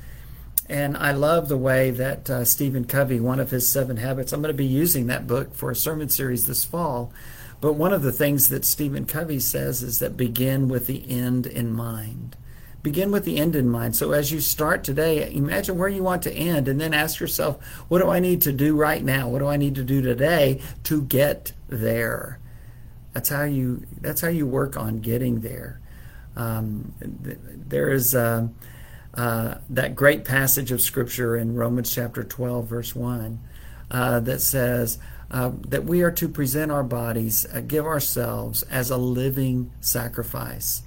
And 0.69 0.97
I 0.97 1.13
love 1.13 1.49
the 1.49 1.57
way 1.57 1.91
that 1.91 2.29
uh, 2.29 2.45
Stephen 2.45 2.87
Covey, 2.87 3.21
one 3.21 3.39
of 3.39 3.51
his 3.51 3.69
seven 3.69 3.99
habits, 3.99 4.33
I'm 4.33 4.43
going 4.43 4.53
to 4.53 4.57
be 4.57 4.65
using 4.65 5.07
that 5.07 5.27
book 5.27 5.55
for 5.55 5.71
a 5.71 5.77
sermon 5.77 6.09
series 6.09 6.47
this 6.47 6.65
fall. 6.65 7.13
But 7.61 7.73
one 7.75 7.93
of 7.93 8.03
the 8.03 8.13
things 8.13 8.49
that 8.51 8.65
Stephen 8.65 9.07
Covey 9.07 9.41
says 9.41 9.83
is 9.83 9.99
that 9.99 10.17
begin 10.17 10.69
with 10.69 10.87
the 10.87 11.09
end 11.11 11.47
in 11.47 11.73
mind 11.73 12.37
begin 12.87 13.11
with 13.11 13.25
the 13.25 13.39
end 13.39 13.57
in 13.57 13.69
mind. 13.69 13.97
So 13.97 14.13
as 14.13 14.31
you 14.31 14.39
start 14.39 14.85
today, 14.85 15.35
imagine 15.35 15.77
where 15.77 15.89
you 15.89 16.05
want 16.05 16.23
to 16.23 16.33
end 16.33 16.69
and 16.69 16.81
then 16.81 16.95
ask 16.95 17.19
yourself, 17.19 17.61
what 17.89 18.01
do 18.01 18.09
I 18.09 18.21
need 18.21 18.43
to 18.43 18.53
do 18.53 18.77
right 18.77 19.03
now? 19.03 19.29
What 19.29 19.41
do 19.41 19.49
I 19.49 19.57
need 19.57 19.75
to 19.75 19.83
do 19.83 20.01
today 20.01 20.61
to 20.85 21.03
get 21.03 21.51
there? 21.67 22.39
That's 23.13 23.29
how 23.29 23.43
you 23.43 23.85
that's 24.01 24.21
how 24.21 24.29
you 24.29 24.47
work 24.47 24.77
on 24.77 25.01
getting 25.01 25.41
there. 25.41 25.81
Um, 26.37 26.95
there 27.01 27.91
is 27.91 28.15
uh, 28.15 28.47
uh, 29.15 29.57
that 29.69 29.97
great 29.97 30.25
passage 30.25 30.71
of 30.71 30.81
scripture 30.81 31.37
in 31.37 31.57
Romans 31.57 31.93
chapter 31.93 32.23
12, 32.23 32.69
verse 32.69 32.95
1, 32.95 33.41
uh, 33.91 34.21
that 34.21 34.41
says 34.41 35.01
uh, 35.31 35.53
that 35.69 35.85
we 35.85 36.03
are 36.03 36.11
to 36.13 36.29
present 36.29 36.71
our 36.71 36.85
bodies, 36.85 37.47
uh, 37.53 37.61
give 37.61 37.85
ourselves 37.85 38.63
as 38.65 38.91
a 38.91 38.97
living 38.97 39.71
sacrifice. 39.81 40.83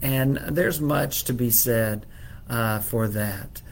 And 0.00 0.36
there's 0.36 0.80
much 0.80 1.24
to 1.24 1.32
be 1.32 1.50
said 1.50 2.06
uh, 2.48 2.80
for 2.80 3.08
that. 3.08 3.62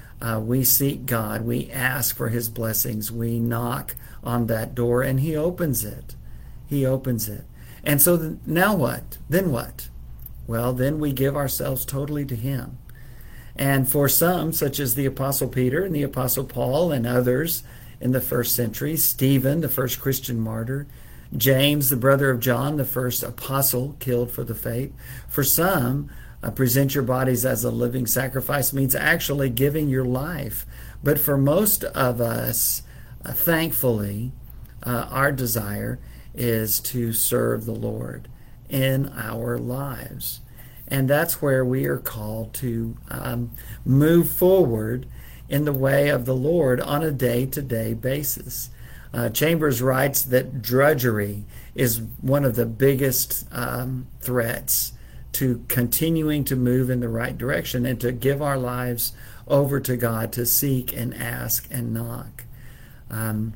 we 0.40 0.64
seek 0.64 1.06
God, 1.06 1.42
we 1.42 1.70
ask 1.70 2.16
for 2.16 2.28
His 2.28 2.48
blessings, 2.48 3.10
we 3.10 3.38
knock 3.40 3.96
on 4.22 4.46
that 4.46 4.74
door, 4.74 5.02
and 5.02 5.20
He 5.20 5.36
opens 5.36 5.84
it. 5.84 6.14
He 6.66 6.86
opens 6.86 7.28
it. 7.28 7.44
And 7.84 8.00
so 8.00 8.16
th- 8.16 8.38
now 8.46 8.74
what? 8.74 9.18
Then 9.28 9.50
what? 9.50 9.88
Well, 10.46 10.72
then 10.72 10.98
we 10.98 11.12
give 11.12 11.36
ourselves 11.36 11.84
totally 11.84 12.24
to 12.26 12.36
Him. 12.36 12.78
And 13.56 13.88
for 13.88 14.08
some, 14.08 14.52
such 14.52 14.80
as 14.80 14.94
the 14.94 15.06
Apostle 15.06 15.48
Peter 15.48 15.84
and 15.84 15.94
the 15.94 16.02
Apostle 16.02 16.44
Paul 16.44 16.92
and 16.92 17.06
others 17.06 17.62
in 18.02 18.10
the 18.10 18.20
first 18.20 18.54
century, 18.56 18.96
Stephen, 18.96 19.60
the 19.60 19.68
first 19.68 20.00
Christian 20.00 20.40
martyr, 20.40 20.86
James, 21.36 21.88
the 21.88 21.96
brother 21.96 22.30
of 22.30 22.40
John, 22.40 22.76
the 22.76 22.84
first 22.84 23.22
apostle 23.22 23.96
killed 24.00 24.30
for 24.30 24.44
the 24.44 24.56
faith, 24.56 24.92
for 25.28 25.44
some, 25.44 26.10
uh, 26.42 26.50
present 26.50 26.94
your 26.94 27.04
bodies 27.04 27.46
as 27.46 27.62
a 27.62 27.70
living 27.70 28.06
sacrifice 28.06 28.72
means 28.72 28.96
actually 28.96 29.48
giving 29.48 29.88
your 29.88 30.04
life. 30.04 30.66
But 31.02 31.20
for 31.20 31.38
most 31.38 31.84
of 31.84 32.20
us, 32.20 32.82
uh, 33.24 33.32
thankfully, 33.32 34.32
uh, 34.82 35.06
our 35.08 35.30
desire 35.30 36.00
is 36.34 36.80
to 36.80 37.12
serve 37.12 37.64
the 37.64 37.74
Lord 37.74 38.28
in 38.68 39.12
our 39.16 39.58
lives. 39.58 40.40
And 40.88 41.08
that's 41.08 41.40
where 41.40 41.64
we 41.64 41.86
are 41.86 41.98
called 41.98 42.52
to 42.54 42.96
um, 43.08 43.52
move 43.84 44.28
forward 44.28 45.06
in 45.52 45.66
the 45.66 45.72
way 45.72 46.08
of 46.08 46.24
the 46.24 46.34
Lord 46.34 46.80
on 46.80 47.02
a 47.02 47.10
day 47.10 47.44
to 47.44 47.60
day 47.60 47.92
basis. 47.92 48.70
Uh, 49.12 49.28
Chambers 49.28 49.82
writes 49.82 50.22
that 50.22 50.62
drudgery 50.62 51.44
is 51.74 52.00
one 52.22 52.46
of 52.46 52.56
the 52.56 52.64
biggest 52.64 53.46
um, 53.52 54.06
threats 54.20 54.94
to 55.32 55.62
continuing 55.68 56.44
to 56.44 56.56
move 56.56 56.88
in 56.88 57.00
the 57.00 57.08
right 57.08 57.36
direction 57.36 57.84
and 57.84 58.00
to 58.00 58.12
give 58.12 58.40
our 58.40 58.56
lives 58.56 59.12
over 59.46 59.78
to 59.78 59.94
God 59.96 60.32
to 60.32 60.46
seek 60.46 60.96
and 60.96 61.12
ask 61.14 61.68
and 61.70 61.92
knock. 61.92 62.44
Um, 63.10 63.52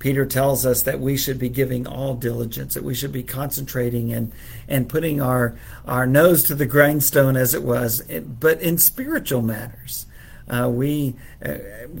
Peter 0.00 0.26
tells 0.26 0.66
us 0.66 0.82
that 0.82 0.98
we 0.98 1.16
should 1.16 1.38
be 1.38 1.48
giving 1.48 1.86
all 1.86 2.14
diligence, 2.14 2.74
that 2.74 2.84
we 2.84 2.94
should 2.94 3.12
be 3.12 3.22
concentrating 3.22 4.12
and, 4.12 4.32
and 4.66 4.88
putting 4.88 5.20
our, 5.20 5.56
our 5.86 6.06
nose 6.06 6.42
to 6.44 6.54
the 6.56 6.66
grindstone, 6.66 7.36
as 7.36 7.54
it 7.54 7.62
was, 7.62 8.02
but 8.02 8.60
in 8.60 8.78
spiritual 8.78 9.42
matters. 9.42 10.06
Uh, 10.48 10.68
we 10.68 11.14
uh, 11.44 11.56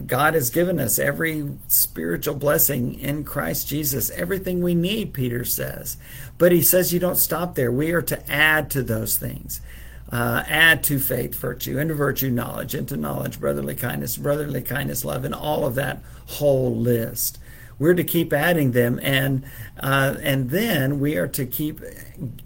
God 0.06 0.34
has 0.34 0.50
given 0.50 0.80
us 0.80 0.98
every 0.98 1.50
spiritual 1.68 2.34
blessing 2.34 2.98
in 2.98 3.24
Christ 3.24 3.68
Jesus, 3.68 4.10
everything 4.10 4.62
we 4.62 4.74
need. 4.74 5.12
Peter 5.12 5.44
says, 5.44 5.96
but 6.38 6.52
he 6.52 6.62
says 6.62 6.92
you 6.92 7.00
don't 7.00 7.16
stop 7.16 7.54
there. 7.54 7.70
We 7.70 7.92
are 7.92 8.02
to 8.02 8.30
add 8.30 8.70
to 8.70 8.82
those 8.82 9.16
things. 9.16 9.60
Uh, 10.10 10.42
add 10.48 10.82
to 10.82 10.98
faith 10.98 11.34
virtue, 11.34 11.78
and 11.78 11.88
to 11.88 11.94
virtue 11.94 12.30
knowledge, 12.30 12.74
and 12.74 12.88
to 12.88 12.96
knowledge 12.96 13.38
brotherly 13.38 13.74
kindness, 13.74 14.16
brotherly 14.16 14.62
kindness 14.62 15.04
love, 15.04 15.22
and 15.22 15.34
all 15.34 15.66
of 15.66 15.74
that 15.74 16.02
whole 16.26 16.74
list. 16.74 17.38
We're 17.78 17.94
to 17.94 18.04
keep 18.04 18.32
adding 18.32 18.72
them, 18.72 18.98
and 19.02 19.44
uh, 19.78 20.16
and 20.22 20.48
then 20.48 20.98
we 20.98 21.16
are 21.16 21.28
to 21.28 21.44
keep 21.44 21.80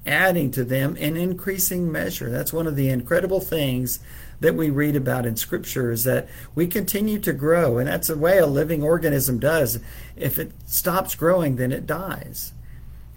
adding 0.05 0.51
to 0.51 0.65
them 0.65 0.97
in 0.97 1.17
increasing 1.17 1.91
measure. 1.93 2.29
That's 2.29 2.53
one 2.53 2.67
of 2.67 2.75
the 2.75 2.89
incredible 2.89 3.41
things 3.41 4.01
that 4.43 4.55
we 4.55 4.71
read 4.71 4.95
about 4.95 5.27
in 5.27 5.37
Scripture 5.37 5.91
is 5.91 6.05
that 6.05 6.29
we 6.55 6.67
continue 6.67 7.19
to 7.21 7.33
grow, 7.33 7.79
and 7.79 7.89
that's 7.89 8.09
the 8.09 8.17
way 8.17 8.39
a 8.39 8.47
living 8.47 8.83
organism 8.83 9.39
does. 9.39 9.81
If 10.17 10.39
it 10.39 10.53
stops 10.67 11.15
growing, 11.15 11.57
then 11.57 11.73
it 11.73 11.87
dies, 11.87 12.53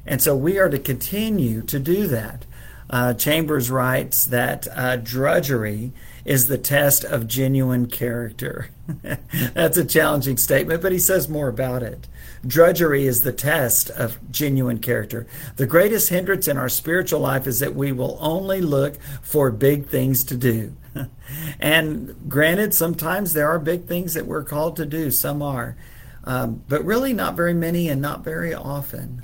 and 0.06 0.22
so 0.22 0.36
we 0.36 0.58
are 0.58 0.70
to 0.70 0.80
continue 0.80 1.62
to 1.64 1.80
do 1.80 2.08
that. 2.08 2.46
Uh, 2.90 3.14
Chambers 3.14 3.72
writes 3.72 4.26
that 4.26 4.68
uh, 4.76 4.96
drudgery 4.98 5.92
is 6.24 6.48
the 6.48 6.58
test 6.58 7.04
of 7.04 7.28
genuine 7.28 7.88
character. 7.88 8.70
That's 9.54 9.78
a 9.78 9.86
challenging 9.86 10.38
statement, 10.38 10.82
but 10.82 10.92
he 10.92 11.00
says 11.00 11.28
more 11.28 11.48
about 11.48 11.82
it. 11.82 12.08
Drudgery 12.46 13.08
is 13.08 13.24
the 13.24 13.34
test 13.34 13.90
of 13.90 14.20
genuine 14.32 14.80
character. 14.80 15.26
The 15.56 15.66
greatest 15.66 16.10
hindrance 16.10 16.48
in 16.48 16.58
our 16.58 16.70
spiritual 16.70 17.22
life 17.22 17.48
is 17.48 17.60
that 17.60 17.76
we 17.76 17.92
will 17.92 18.18
only 18.22 18.62
look 18.62 19.02
for 19.24 19.50
big 19.50 19.88
things 19.88 20.24
to 20.26 20.38
do. 20.38 20.76
and 21.60 22.16
granted, 22.30 22.74
sometimes 22.74 23.34
there 23.34 23.48
are 23.48 23.60
big 23.60 23.86
things 23.86 24.14
that 24.14 24.26
we're 24.26 24.44
called 24.44 24.76
to 24.78 24.86
do, 24.86 25.12
some 25.12 25.42
are, 25.42 25.76
um, 26.24 26.64
but 26.68 26.84
really 26.86 27.14
not 27.14 27.36
very 27.36 27.54
many 27.54 27.90
and 27.90 28.02
not 28.02 28.24
very 28.24 28.54
often. 28.54 29.24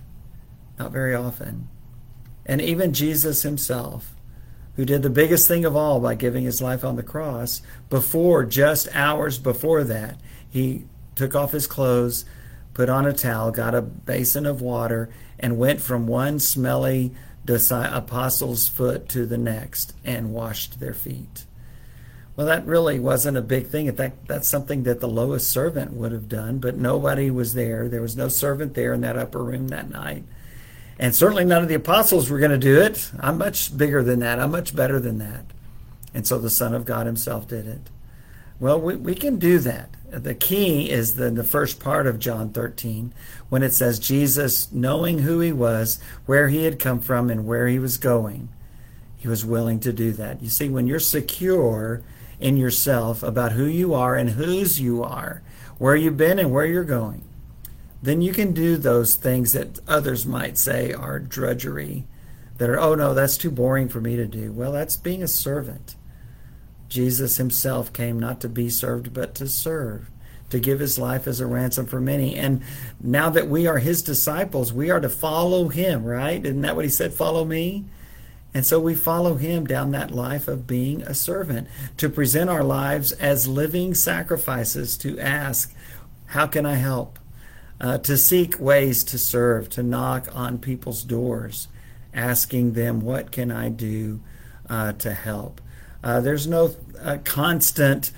Not 0.78 0.92
very 0.92 1.16
often. 1.16 1.70
And 2.46 2.62
even 2.62 2.94
Jesus 2.94 3.44
himself 3.44 4.16
who 4.76 4.86
did 4.86 5.04
the 5.04 5.10
biggest 5.10 5.48
thing 5.48 5.66
of 5.66 5.76
all 5.76 6.00
by 6.00 6.16
giving 6.16 6.44
his 6.44 6.62
life 6.62 6.84
on 6.84 6.96
the 6.96 7.04
cross, 7.04 7.62
before, 7.90 8.44
just 8.46 8.88
hours 8.96 9.38
before 9.38 9.84
that, 9.84 10.18
he 10.50 10.86
took 11.16 11.36
off 11.36 11.52
his 11.52 11.68
clothes, 11.68 12.26
put 12.74 12.90
on 12.90 13.06
a 13.06 13.14
towel, 13.14 13.52
got 13.52 13.76
a 13.76 13.82
basin 13.82 14.46
of 14.46 14.62
water, 14.62 15.10
and 15.40 15.58
went 15.58 15.82
from 15.82 16.08
one 16.08 16.40
smelly 16.40 17.12
apostle's 17.48 18.68
foot 18.68 19.10
to 19.10 19.26
the 19.26 19.38
next 19.38 19.94
and 20.06 20.32
washed 20.32 20.80
their 20.80 20.94
feet. 20.94 21.46
Well, 22.36 22.48
that 22.48 22.66
really 22.66 23.00
wasn't 23.00 23.38
a 23.38 23.42
big 23.42 23.68
thing. 23.68 23.88
In 23.88 23.96
fact, 23.96 24.28
that's 24.28 24.48
something 24.48 24.84
that 24.84 25.00
the 25.00 25.08
lowest 25.08 25.50
servant 25.52 25.94
would 25.94 26.12
have 26.12 26.30
done, 26.30 26.60
but 26.60 26.78
nobody 26.78 27.30
was 27.30 27.54
there. 27.54 27.90
There 27.90 28.02
was 28.02 28.16
no 28.16 28.30
servant 28.30 28.74
there 28.74 28.94
in 28.94 29.02
that 29.02 29.18
upper 29.18 29.44
room 29.44 29.68
that 29.68 29.90
night. 29.90 30.24
And 30.98 31.16
certainly 31.16 31.44
none 31.44 31.64
of 31.64 31.68
the 31.68 31.76
apostles 31.76 32.30
were 32.30 32.40
going 32.40 32.52
to 32.52 32.58
do 32.58 32.80
it. 32.80 33.12
I'm 33.20 33.38
much 33.38 33.76
bigger 33.76 34.04
than 34.04 34.20
that. 34.20 34.40
I'm 34.40 34.52
much 34.52 34.76
better 34.76 35.00
than 35.00 35.18
that. 35.18 35.46
And 36.14 36.26
so 36.26 36.38
the 36.38 36.50
Son 36.50 36.74
of 36.74 36.86
God 36.86 37.06
himself 37.06 37.48
did 37.48 37.68
it. 37.68 37.90
Well, 38.60 38.80
we, 38.80 38.96
we 38.96 39.16
can 39.16 39.40
do 39.40 39.58
that. 39.60 39.90
The 40.12 40.36
key 40.36 40.90
is 40.90 41.16
the, 41.16 41.32
the 41.32 41.44
first 41.44 41.80
part 41.80 42.06
of 42.06 42.20
John 42.20 42.50
13 42.52 43.14
when 43.50 43.64
it 43.64 43.74
says 43.74 43.98
Jesus, 43.98 44.72
knowing 44.72 45.20
who 45.20 45.40
he 45.40 45.52
was, 45.52 46.00
where 46.26 46.50
he 46.50 46.66
had 46.66 46.78
come 46.78 47.00
from, 47.00 47.30
and 47.30 47.48
where 47.48 47.68
he 47.68 47.80
was 47.80 47.98
going, 47.98 48.50
he 49.18 49.28
was 49.28 49.44
willing 49.46 49.80
to 49.80 49.92
do 49.92 50.12
that. 50.14 50.44
You 50.44 50.50
see, 50.50 50.70
when 50.70 50.86
you're 50.86 51.00
secure 51.00 52.04
in 52.42 52.58
yourself 52.58 53.24
about 53.24 53.54
who 53.54 53.66
you 53.66 53.94
are 53.94 54.16
and 54.16 54.32
whose 54.32 54.80
you 54.80 55.04
are, 55.04 55.42
where 55.78 55.96
you've 55.96 56.18
been 56.18 56.40
and 56.40 56.52
where 56.52 56.66
you're 56.66 56.84
going, 56.84 57.24
then 58.02 58.22
you 58.22 58.34
can 58.34 58.52
do 58.52 58.78
those 58.78 59.16
things 59.16 59.54
that 59.54 59.80
others 59.88 60.26
might 60.26 60.58
say 60.58 60.92
are 60.92 61.20
drudgery, 61.20 62.06
that 62.58 62.70
are, 62.70 62.80
oh 62.80 62.96
no, 62.96 63.14
that's 63.14 63.38
too 63.38 63.52
boring 63.52 63.88
for 63.88 64.02
me 64.02 64.16
to 64.16 64.26
do. 64.26 64.52
Well, 64.52 64.72
that's 64.72 64.98
being 64.98 65.24
a 65.24 65.28
servant. 65.28 65.96
Jesus 66.90 67.38
himself 67.38 67.94
came 67.94 68.20
not 68.20 68.42
to 68.42 68.50
be 68.50 68.70
served, 68.70 69.14
but 69.14 69.34
to 69.36 69.48
serve, 69.48 70.10
to 70.50 70.60
give 70.60 70.80
his 70.80 71.00
life 71.00 71.26
as 71.28 71.40
a 71.40 71.46
ransom 71.46 71.86
for 71.86 72.02
many. 72.02 72.36
And 72.36 72.64
now 73.00 73.30
that 73.30 73.48
we 73.48 73.66
are 73.68 73.80
his 73.80 74.02
disciples, 74.02 74.74
we 74.74 74.90
are 74.90 75.00
to 75.00 75.10
follow 75.10 75.70
him, 75.70 76.04
right? 76.04 76.44
Isn't 76.46 76.62
that 76.62 76.76
what 76.76 76.86
he 76.86 76.92
said? 76.92 77.14
Follow 77.14 77.46
me? 77.46 77.86
And 78.54 78.66
so 78.66 78.80
we 78.80 78.96
follow 78.96 79.36
him 79.36 79.66
down 79.66 79.92
that 79.92 80.12
life 80.12 80.48
of 80.48 80.68
being 80.68 81.02
a 81.04 81.14
servant, 81.14 81.68
to 81.98 82.10
present 82.10 82.50
our 82.50 82.64
lives 82.64 83.14
as 83.14 83.48
living 83.48 83.94
sacrifices, 83.94 84.98
to 84.98 85.20
ask, 85.20 85.74
How 86.28 86.48
can 86.48 86.66
I 86.66 86.76
help? 86.76 87.18
uh, 87.82 87.98
to 87.98 88.16
seek 88.16 88.60
ways 88.60 89.04
to 89.04 89.18
serve, 89.18 89.68
to 89.68 89.82
knock 89.82 90.28
on 90.34 90.60
people's 90.60 91.04
doors, 91.04 91.68
asking 92.14 92.74
them, 92.74 93.02
What 93.02 93.32
can 93.32 93.52
I 93.52 93.70
do 93.70 94.22
uh, 94.70 94.94
to 94.94 95.14
help? 95.14 95.60
Uh, 96.04 96.22
there's 96.22 96.46
no 96.46 96.76
uh, 97.02 97.18
constant, 97.24 98.12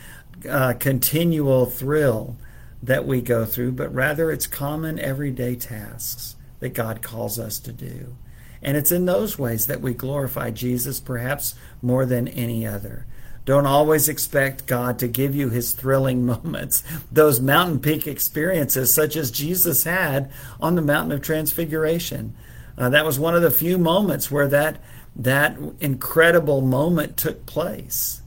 uh, 0.49 0.73
continual 0.73 1.65
thrill 1.65 2.35
that 2.81 3.05
we 3.07 3.21
go 3.21 3.45
through, 3.45 3.71
but 3.71 3.93
rather 3.93 4.31
it's 4.31 4.47
common 4.47 4.99
everyday 4.99 5.55
tasks 5.55 6.35
that 6.59 6.73
God 6.73 7.01
calls 7.01 7.39
us 7.39 7.57
to 7.59 7.71
do. 7.71 8.17
And 8.63 8.77
it's 8.77 8.91
in 8.91 9.05
those 9.05 9.37
ways 9.37 9.67
that 9.67 9.81
we 9.81 9.93
glorify 9.93 10.49
Jesus 10.51 10.99
perhaps 10.99 11.55
more 11.81 12.05
than 12.05 12.27
any 12.27 12.65
other. 12.65 13.05
Don't 13.45 13.65
always 13.65 14.07
expect 14.07 14.67
God 14.67 14.97
to 14.99 15.07
give 15.07 15.35
you 15.35 15.49
his 15.49 15.73
thrilling 15.73 16.25
moments, 16.25 16.83
those 17.11 17.41
mountain 17.41 17.79
peak 17.79 18.07
experiences, 18.07 18.93
such 18.93 19.15
as 19.15 19.31
Jesus 19.31 19.83
had 19.83 20.31
on 20.61 20.75
the 20.75 20.81
mountain 20.81 21.11
of 21.11 21.21
transfiguration. 21.21 22.35
Uh, 22.77 22.89
that 22.89 23.05
was 23.05 23.19
one 23.19 23.35
of 23.35 23.41
the 23.41 23.51
few 23.51 23.77
moments 23.77 24.31
where 24.31 24.47
that 24.47 24.77
that 25.15 25.57
incredible 25.79 26.61
moment 26.61 27.17
took 27.17 27.45
place 27.45 28.21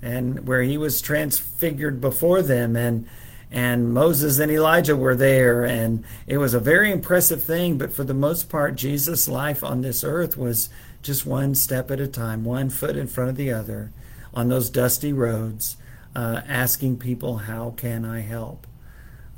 and 0.00 0.46
where 0.46 0.62
he 0.62 0.78
was 0.78 1.02
transfigured 1.02 2.00
before 2.00 2.40
them 2.40 2.76
and 2.76 3.06
and 3.54 3.94
Moses 3.94 4.40
and 4.40 4.50
Elijah 4.50 4.96
were 4.96 5.14
there 5.14 5.64
and 5.64 6.04
it 6.26 6.38
was 6.38 6.54
a 6.54 6.60
very 6.60 6.90
impressive 6.90 7.42
thing 7.42 7.78
but 7.78 7.92
for 7.92 8.02
the 8.02 8.12
most 8.12 8.48
part 8.48 8.74
Jesus 8.74 9.28
life 9.28 9.62
on 9.62 9.80
this 9.80 10.02
earth 10.02 10.36
was 10.36 10.68
just 11.02 11.24
one 11.24 11.54
step 11.54 11.90
at 11.90 12.00
a 12.00 12.08
time 12.08 12.44
one 12.44 12.68
foot 12.68 12.96
in 12.96 13.06
front 13.06 13.30
of 13.30 13.36
the 13.36 13.52
other 13.52 13.92
on 14.34 14.48
those 14.48 14.68
dusty 14.68 15.12
roads 15.12 15.76
uh, 16.16 16.40
asking 16.48 16.98
people 16.98 17.38
how 17.38 17.70
can 17.76 18.04
I 18.04 18.20
help? 18.20 18.66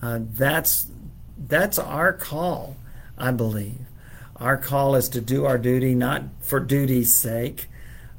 Uh, 0.02 0.20
that's 0.23 0.90
that's 1.38 1.78
our 1.78 2.12
call 2.12 2.76
I 3.18 3.30
believe. 3.30 3.80
Our 4.37 4.56
call 4.56 4.94
is 4.96 5.08
to 5.11 5.20
do 5.20 5.44
our 5.44 5.58
duty 5.58 5.94
not 5.94 6.25
for 6.40 6.58
duty's 6.58 7.14
sake 7.14 7.66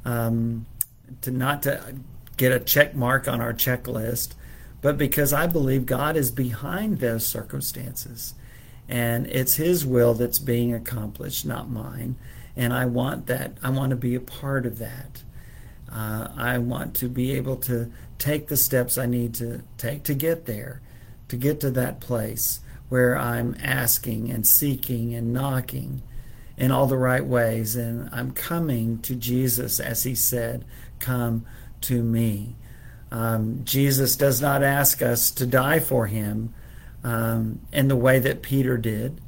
um, 0.04 0.66
to 1.22 1.30
not 1.32 1.62
to 1.64 1.96
get 2.36 2.52
a 2.52 2.60
check 2.60 2.94
mark 2.94 3.26
on 3.26 3.40
our 3.40 3.52
checklist, 3.52 4.34
but 4.80 4.96
because 4.96 5.32
I 5.32 5.46
believe 5.46 5.86
God 5.86 6.16
is 6.16 6.30
behind 6.30 6.98
those 6.98 7.26
circumstances. 7.26 8.34
And 8.88 9.26
it's 9.26 9.56
His 9.56 9.84
will 9.84 10.14
that's 10.14 10.38
being 10.38 10.72
accomplished, 10.72 11.44
not 11.44 11.68
mine. 11.68 12.16
And 12.56 12.72
I 12.72 12.86
want 12.86 13.26
that. 13.26 13.52
I 13.62 13.70
want 13.70 13.90
to 13.90 13.96
be 13.96 14.14
a 14.14 14.20
part 14.20 14.66
of 14.66 14.78
that. 14.78 15.22
Uh, 15.90 16.28
I 16.36 16.58
want 16.58 16.94
to 16.96 17.08
be 17.08 17.32
able 17.32 17.56
to 17.56 17.90
take 18.18 18.48
the 18.48 18.56
steps 18.56 18.98
I 18.98 19.06
need 19.06 19.34
to 19.36 19.62
take 19.76 20.04
to 20.04 20.14
get 20.14 20.46
there, 20.46 20.80
to 21.28 21.36
get 21.36 21.60
to 21.60 21.70
that 21.72 22.00
place 22.00 22.60
where 22.88 23.16
I'm 23.16 23.56
asking 23.62 24.30
and 24.30 24.46
seeking 24.46 25.14
and 25.14 25.32
knocking 25.32 26.02
in 26.56 26.70
all 26.70 26.86
the 26.86 26.96
right 26.96 27.24
ways. 27.24 27.76
And 27.76 28.08
I'm 28.12 28.32
coming 28.32 29.00
to 29.02 29.14
Jesus, 29.14 29.80
as 29.80 30.04
He 30.04 30.14
said, 30.14 30.64
Come 30.98 31.44
to 31.82 32.02
me. 32.02 32.56
Um, 33.10 33.62
Jesus 33.64 34.16
does 34.16 34.40
not 34.40 34.62
ask 34.62 35.02
us 35.02 35.30
to 35.32 35.46
die 35.46 35.80
for 35.80 36.06
him 36.06 36.52
um, 37.02 37.60
in 37.72 37.88
the 37.88 37.96
way 37.96 38.18
that 38.18 38.42
Peter 38.42 38.76
did. 38.76 39.20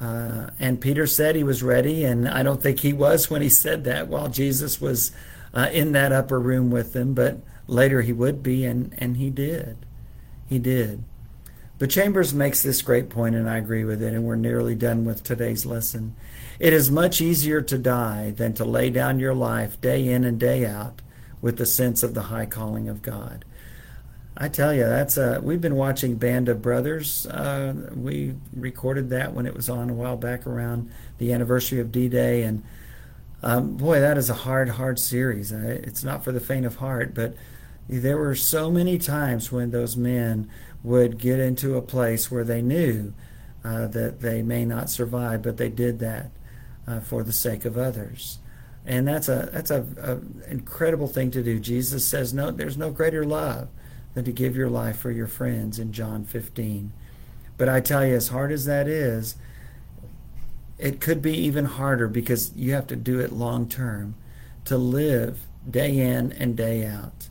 Uh, 0.00 0.50
and 0.60 0.80
Peter 0.80 1.06
said 1.06 1.34
he 1.34 1.42
was 1.42 1.62
ready, 1.62 2.04
and 2.04 2.28
I 2.28 2.44
don't 2.44 2.62
think 2.62 2.80
he 2.80 2.92
was 2.92 3.28
when 3.28 3.42
he 3.42 3.48
said 3.48 3.84
that 3.84 4.06
while 4.06 4.28
Jesus 4.28 4.80
was 4.80 5.10
uh, 5.52 5.68
in 5.72 5.92
that 5.92 6.12
upper 6.12 6.38
room 6.38 6.70
with 6.70 6.92
them, 6.92 7.14
but 7.14 7.38
later 7.66 8.02
he 8.02 8.12
would 8.12 8.42
be, 8.42 8.64
and, 8.64 8.94
and 8.98 9.16
he 9.16 9.30
did. 9.30 9.76
He 10.46 10.60
did. 10.60 11.02
But 11.78 11.90
Chambers 11.90 12.32
makes 12.32 12.62
this 12.62 12.82
great 12.82 13.08
point, 13.08 13.34
and 13.34 13.48
I 13.48 13.58
agree 13.58 13.84
with 13.84 14.02
it, 14.02 14.12
and 14.12 14.24
we're 14.24 14.36
nearly 14.36 14.74
done 14.74 15.04
with 15.04 15.24
today's 15.24 15.66
lesson. 15.66 16.14
It 16.58 16.72
is 16.72 16.90
much 16.90 17.20
easier 17.20 17.60
to 17.62 17.78
die 17.78 18.30
than 18.30 18.52
to 18.54 18.64
lay 18.64 18.90
down 18.90 19.20
your 19.20 19.34
life 19.34 19.80
day 19.80 20.08
in 20.08 20.24
and 20.24 20.38
day 20.38 20.66
out 20.66 21.02
with 21.40 21.56
the 21.56 21.66
sense 21.66 22.02
of 22.02 22.14
the 22.14 22.22
high 22.22 22.46
calling 22.46 22.88
of 22.88 23.02
God. 23.02 23.44
I 24.40 24.48
tell 24.48 24.72
you, 24.72 24.84
that's 24.84 25.16
a. 25.16 25.40
We've 25.42 25.60
been 25.60 25.74
watching 25.74 26.14
Band 26.14 26.48
of 26.48 26.62
Brothers. 26.62 27.26
Uh, 27.26 27.90
we 27.96 28.36
recorded 28.54 29.10
that 29.10 29.32
when 29.32 29.46
it 29.46 29.54
was 29.54 29.68
on 29.68 29.90
a 29.90 29.92
while 29.92 30.16
back 30.16 30.46
around 30.46 30.92
the 31.18 31.32
anniversary 31.32 31.80
of 31.80 31.90
D-Day, 31.90 32.42
and 32.42 32.62
um, 33.42 33.76
boy, 33.76 33.98
that 33.98 34.16
is 34.16 34.30
a 34.30 34.34
hard, 34.34 34.68
hard 34.68 35.00
series. 35.00 35.50
It's 35.50 36.04
not 36.04 36.22
for 36.22 36.30
the 36.30 36.40
faint 36.40 36.66
of 36.66 36.76
heart, 36.76 37.14
but 37.14 37.34
there 37.88 38.16
were 38.16 38.36
so 38.36 38.70
many 38.70 38.96
times 38.96 39.50
when 39.50 39.72
those 39.72 39.96
men 39.96 40.48
would 40.84 41.18
get 41.18 41.40
into 41.40 41.76
a 41.76 41.82
place 41.82 42.30
where 42.30 42.44
they 42.44 42.62
knew 42.62 43.12
uh, 43.64 43.88
that 43.88 44.20
they 44.20 44.42
may 44.42 44.64
not 44.64 44.88
survive, 44.88 45.42
but 45.42 45.56
they 45.56 45.68
did 45.68 45.98
that 45.98 46.30
uh, 46.86 47.00
for 47.00 47.24
the 47.24 47.32
sake 47.32 47.64
of 47.64 47.76
others 47.76 48.38
and 48.88 49.06
that's 49.06 49.28
a 49.28 49.50
that's 49.52 49.70
a, 49.70 49.84
a, 49.98 50.50
incredible 50.50 51.08
thing 51.08 51.30
to 51.32 51.42
do. 51.42 51.60
Jesus 51.60 52.06
says, 52.06 52.32
"No, 52.32 52.50
there's 52.50 52.78
no 52.78 52.90
greater 52.90 53.24
love 53.24 53.68
than 54.14 54.24
to 54.24 54.32
give 54.32 54.56
your 54.56 54.70
life 54.70 54.98
for 54.98 55.10
your 55.10 55.26
friends." 55.26 55.78
In 55.78 55.92
John 55.92 56.24
15, 56.24 56.90
but 57.58 57.68
I 57.68 57.80
tell 57.80 58.04
you, 58.04 58.14
as 58.14 58.28
hard 58.28 58.50
as 58.50 58.64
that 58.64 58.88
is, 58.88 59.36
it 60.78 61.02
could 61.02 61.20
be 61.20 61.36
even 61.36 61.66
harder 61.66 62.08
because 62.08 62.56
you 62.56 62.72
have 62.72 62.86
to 62.86 62.96
do 62.96 63.20
it 63.20 63.30
long 63.30 63.68
term, 63.68 64.14
to 64.64 64.78
live 64.78 65.40
day 65.70 65.98
in 65.98 66.32
and 66.32 66.56
day 66.56 66.86
out 66.86 67.28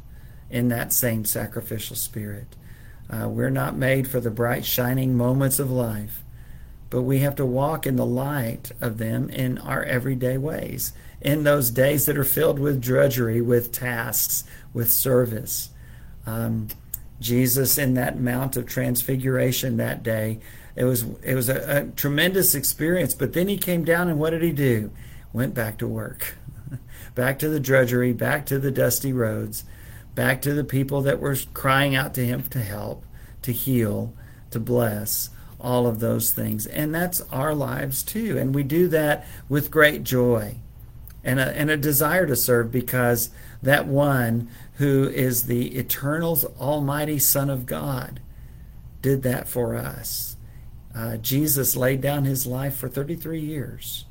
in 0.51 0.67
that 0.67 0.93
same 0.93 1.25
sacrificial 1.25 1.95
spirit. 1.95 2.55
Uh, 3.09 3.27
we're 3.27 3.49
not 3.49 3.75
made 3.75 4.07
for 4.07 4.19
the 4.19 4.29
bright 4.29 4.63
shining 4.63 5.17
moments 5.17 5.57
of 5.57 5.71
life, 5.71 6.21
but 6.91 7.01
we 7.01 7.19
have 7.19 7.35
to 7.35 7.45
walk 7.45 7.87
in 7.87 7.95
the 7.95 8.05
light 8.05 8.71
of 8.79 8.99
them 8.99 9.27
in 9.31 9.57
our 9.57 9.81
everyday 9.83 10.37
ways 10.37 10.93
in 11.21 11.43
those 11.43 11.71
days 11.71 12.05
that 12.05 12.17
are 12.17 12.23
filled 12.23 12.59
with 12.59 12.81
drudgery, 12.81 13.41
with 13.41 13.71
tasks, 13.71 14.43
with 14.73 14.91
service. 14.91 15.69
Um, 16.25 16.67
Jesus 17.19 17.77
in 17.77 17.95
that 17.95 18.19
Mount 18.19 18.57
of 18.57 18.67
Transfiguration 18.67 19.77
that 19.77 20.03
day, 20.03 20.39
it 20.75 20.83
was 20.83 21.03
it 21.23 21.33
was 21.33 21.49
a, 21.49 21.81
a 21.81 21.91
tremendous 21.95 22.53
experience. 22.53 23.13
But 23.13 23.33
then 23.33 23.47
he 23.47 23.57
came 23.57 23.83
down, 23.83 24.07
and 24.07 24.19
what 24.19 24.29
did 24.29 24.43
he 24.43 24.51
do? 24.51 24.91
Went 25.33 25.55
back 25.55 25.79
to 25.79 25.87
work, 25.87 26.35
back 27.15 27.39
to 27.39 27.49
the 27.49 27.59
drudgery, 27.59 28.13
back 28.13 28.45
to 28.47 28.59
the 28.59 28.71
dusty 28.71 29.11
roads, 29.11 29.63
back 30.13 30.41
to 30.43 30.53
the 30.53 30.63
people 30.63 31.01
that 31.01 31.19
were 31.19 31.35
crying 31.53 31.95
out 31.95 32.13
to 32.13 32.25
him 32.25 32.43
to 32.43 32.59
help, 32.59 33.03
to 33.41 33.51
heal, 33.51 34.13
to 34.51 34.59
bless 34.59 35.31
all 35.59 35.87
of 35.87 35.99
those 35.99 36.29
things. 36.29 36.67
And 36.67 36.93
that's 36.93 37.21
our 37.31 37.55
lives 37.55 38.03
too. 38.03 38.37
And 38.37 38.53
we 38.53 38.61
do 38.61 38.87
that 38.89 39.25
with 39.49 39.71
great 39.71 40.03
joy 40.03 40.57
and 41.27 41.41
a, 41.41 41.49
and 41.57 41.69
a 41.69 41.75
desire 41.75 42.25
to 42.25 42.37
serve 42.37 42.71
because 42.71 43.29
that 43.61 43.85
one 43.85 44.49
who 44.75 45.09
is 45.09 45.45
the 45.45 45.75
eternal, 45.75 46.39
almighty 46.57 47.19
Son 47.19 47.49
of 47.49 47.65
God 47.65 48.21
did 49.01 49.23
that 49.23 49.49
for 49.49 49.75
us. 49.75 50.37
Uh, 50.95 51.17
Jesus 51.17 51.75
laid 51.75 51.99
down 51.99 52.23
his 52.23 52.47
life 52.47 52.77
for 52.77 52.87
33 52.87 53.41
years 53.41 54.05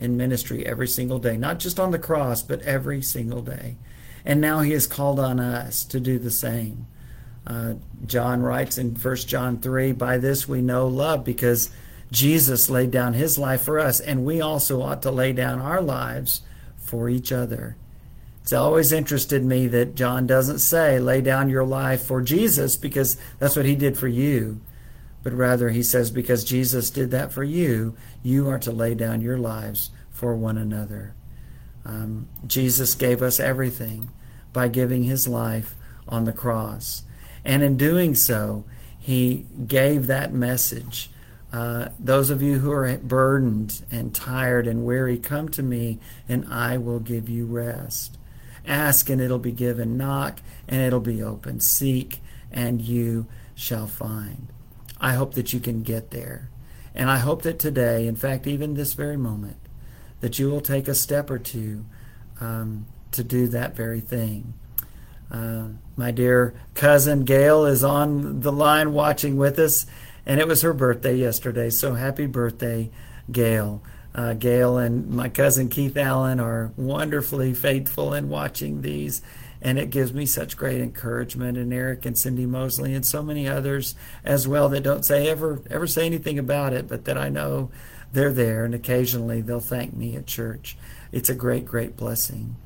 in 0.00 0.16
ministry 0.16 0.66
every 0.66 0.88
single 0.88 1.20
day, 1.20 1.36
not 1.36 1.60
just 1.60 1.78
on 1.78 1.92
the 1.92 1.98
cross, 1.98 2.42
but 2.42 2.60
every 2.62 3.00
single 3.00 3.40
day. 3.40 3.76
And 4.24 4.40
now 4.40 4.60
he 4.60 4.72
has 4.72 4.88
called 4.88 5.20
on 5.20 5.38
us 5.38 5.84
to 5.84 6.00
do 6.00 6.18
the 6.18 6.30
same. 6.30 6.88
Uh, 7.46 7.74
John 8.04 8.42
writes 8.42 8.78
in 8.78 8.96
1 8.96 9.16
John 9.16 9.60
3 9.60 9.92
By 9.92 10.18
this 10.18 10.48
we 10.48 10.60
know 10.60 10.88
love 10.88 11.24
because 11.24 11.70
Jesus 12.12 12.68
laid 12.68 12.90
down 12.90 13.14
his 13.14 13.38
life 13.38 13.62
for 13.62 13.80
us, 13.80 13.98
and 13.98 14.24
we 14.24 14.40
also 14.40 14.82
ought 14.82 15.00
to 15.02 15.10
lay 15.10 15.32
down 15.32 15.58
our 15.60 15.80
lives 15.80 16.42
for 16.76 17.08
each 17.08 17.32
other. 17.32 17.76
It's 18.42 18.52
always 18.52 18.92
interested 18.92 19.42
me 19.42 19.66
that 19.68 19.94
John 19.94 20.26
doesn't 20.26 20.58
say, 20.58 20.98
lay 20.98 21.22
down 21.22 21.48
your 21.48 21.64
life 21.64 22.02
for 22.02 22.20
Jesus 22.20 22.76
because 22.76 23.16
that's 23.38 23.56
what 23.56 23.64
he 23.64 23.74
did 23.74 23.96
for 23.96 24.08
you. 24.08 24.60
But 25.22 25.32
rather, 25.32 25.70
he 25.70 25.82
says, 25.82 26.10
because 26.10 26.44
Jesus 26.44 26.90
did 26.90 27.10
that 27.12 27.32
for 27.32 27.44
you, 27.44 27.96
you 28.22 28.48
are 28.48 28.58
to 28.58 28.72
lay 28.72 28.94
down 28.94 29.22
your 29.22 29.38
lives 29.38 29.90
for 30.10 30.34
one 30.34 30.58
another. 30.58 31.14
Um, 31.86 32.28
Jesus 32.46 32.94
gave 32.94 33.22
us 33.22 33.40
everything 33.40 34.10
by 34.52 34.68
giving 34.68 35.04
his 35.04 35.26
life 35.26 35.76
on 36.08 36.24
the 36.24 36.32
cross. 36.32 37.04
And 37.44 37.62
in 37.62 37.76
doing 37.76 38.14
so, 38.14 38.64
he 38.98 39.46
gave 39.66 40.08
that 40.08 40.32
message 40.32 41.10
uh, 41.52 41.88
those 41.98 42.30
of 42.30 42.40
you 42.40 42.58
who 42.58 42.72
are 42.72 42.96
burdened 42.96 43.84
and 43.90 44.14
tired 44.14 44.66
and 44.66 44.84
weary, 44.84 45.18
come 45.18 45.48
to 45.50 45.62
me 45.62 45.98
and 46.28 46.46
I 46.50 46.78
will 46.78 46.98
give 46.98 47.28
you 47.28 47.44
rest. 47.44 48.16
Ask 48.66 49.10
and 49.10 49.20
it'll 49.20 49.38
be 49.38 49.52
given. 49.52 49.96
Knock 49.96 50.40
and 50.66 50.80
it'll 50.80 51.00
be 51.00 51.22
open. 51.22 51.60
Seek 51.60 52.20
and 52.50 52.80
you 52.80 53.26
shall 53.54 53.86
find. 53.86 54.48
I 55.00 55.14
hope 55.14 55.34
that 55.34 55.52
you 55.52 55.60
can 55.60 55.82
get 55.82 56.10
there. 56.10 56.48
And 56.94 57.10
I 57.10 57.18
hope 57.18 57.42
that 57.42 57.58
today, 57.58 58.06
in 58.06 58.16
fact, 58.16 58.46
even 58.46 58.74
this 58.74 58.94
very 58.94 59.16
moment, 59.16 59.56
that 60.20 60.38
you 60.38 60.48
will 60.50 60.60
take 60.60 60.88
a 60.88 60.94
step 60.94 61.30
or 61.30 61.38
two 61.38 61.84
um, 62.40 62.86
to 63.10 63.24
do 63.24 63.48
that 63.48 63.74
very 63.74 64.00
thing. 64.00 64.54
Uh, 65.30 65.68
my 65.96 66.10
dear 66.10 66.54
cousin 66.74 67.24
Gail 67.24 67.64
is 67.64 67.82
on 67.82 68.40
the 68.40 68.52
line 68.52 68.92
watching 68.92 69.36
with 69.36 69.58
us 69.58 69.86
and 70.26 70.40
it 70.40 70.46
was 70.46 70.62
her 70.62 70.72
birthday 70.72 71.16
yesterday. 71.16 71.70
So 71.70 71.94
happy 71.94 72.26
birthday, 72.26 72.90
Gail. 73.30 73.82
Uh, 74.14 74.34
Gail 74.34 74.76
and 74.76 75.08
my 75.10 75.28
cousin 75.28 75.68
Keith 75.68 75.96
Allen 75.96 76.38
are 76.38 76.72
wonderfully 76.76 77.54
faithful 77.54 78.12
in 78.12 78.28
watching 78.28 78.82
these, 78.82 79.22
and 79.62 79.78
it 79.78 79.90
gives 79.90 80.12
me 80.12 80.26
such 80.26 80.56
great 80.56 80.80
encouragement. 80.82 81.56
And 81.56 81.72
Eric 81.72 82.04
and 82.04 82.16
Cindy 82.16 82.44
Mosley 82.44 82.94
and 82.94 83.06
so 83.06 83.22
many 83.22 83.48
others 83.48 83.94
as 84.22 84.46
well 84.46 84.68
that 84.68 84.82
don't 84.82 85.04
say 85.04 85.28
ever 85.28 85.62
ever 85.70 85.86
say 85.86 86.04
anything 86.04 86.38
about 86.38 86.74
it, 86.74 86.88
but 86.88 87.06
that 87.06 87.16
I 87.16 87.30
know 87.30 87.70
they're 88.12 88.32
there, 88.32 88.66
and 88.66 88.74
occasionally 88.74 89.40
they'll 89.40 89.60
thank 89.60 89.94
me 89.96 90.14
at 90.14 90.26
church. 90.26 90.76
It's 91.10 91.30
a 91.30 91.34
great, 91.34 91.64
great 91.64 91.96
blessing, 91.96 92.56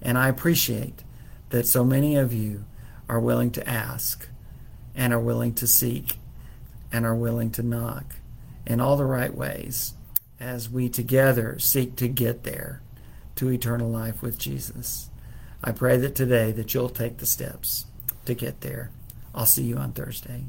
and 0.00 0.16
I 0.16 0.28
appreciate 0.28 1.02
that 1.50 1.66
so 1.66 1.84
many 1.84 2.16
of 2.16 2.32
you 2.32 2.64
are 3.08 3.18
willing 3.18 3.50
to 3.50 3.68
ask 3.68 4.28
and 4.94 5.12
are 5.12 5.20
willing 5.20 5.54
to 5.54 5.66
seek 5.66 6.16
and 6.92 7.06
are 7.06 7.14
willing 7.14 7.50
to 7.52 7.62
knock 7.62 8.16
in 8.66 8.80
all 8.80 8.96
the 8.96 9.04
right 9.04 9.34
ways 9.34 9.94
as 10.38 10.68
we 10.68 10.88
together 10.88 11.58
seek 11.58 11.96
to 11.96 12.08
get 12.08 12.42
there, 12.42 12.82
to 13.36 13.50
eternal 13.50 13.88
life 13.88 14.22
with 14.22 14.38
Jesus. 14.38 15.08
I 15.64 15.72
pray 15.72 15.96
that 15.96 16.14
today 16.14 16.52
that 16.52 16.74
you'll 16.74 16.88
take 16.88 17.18
the 17.18 17.26
steps 17.26 17.86
to 18.24 18.34
get 18.34 18.60
there. 18.60 18.90
I'll 19.34 19.46
see 19.46 19.62
you 19.62 19.76
on 19.76 19.92
Thursday. 19.92 20.44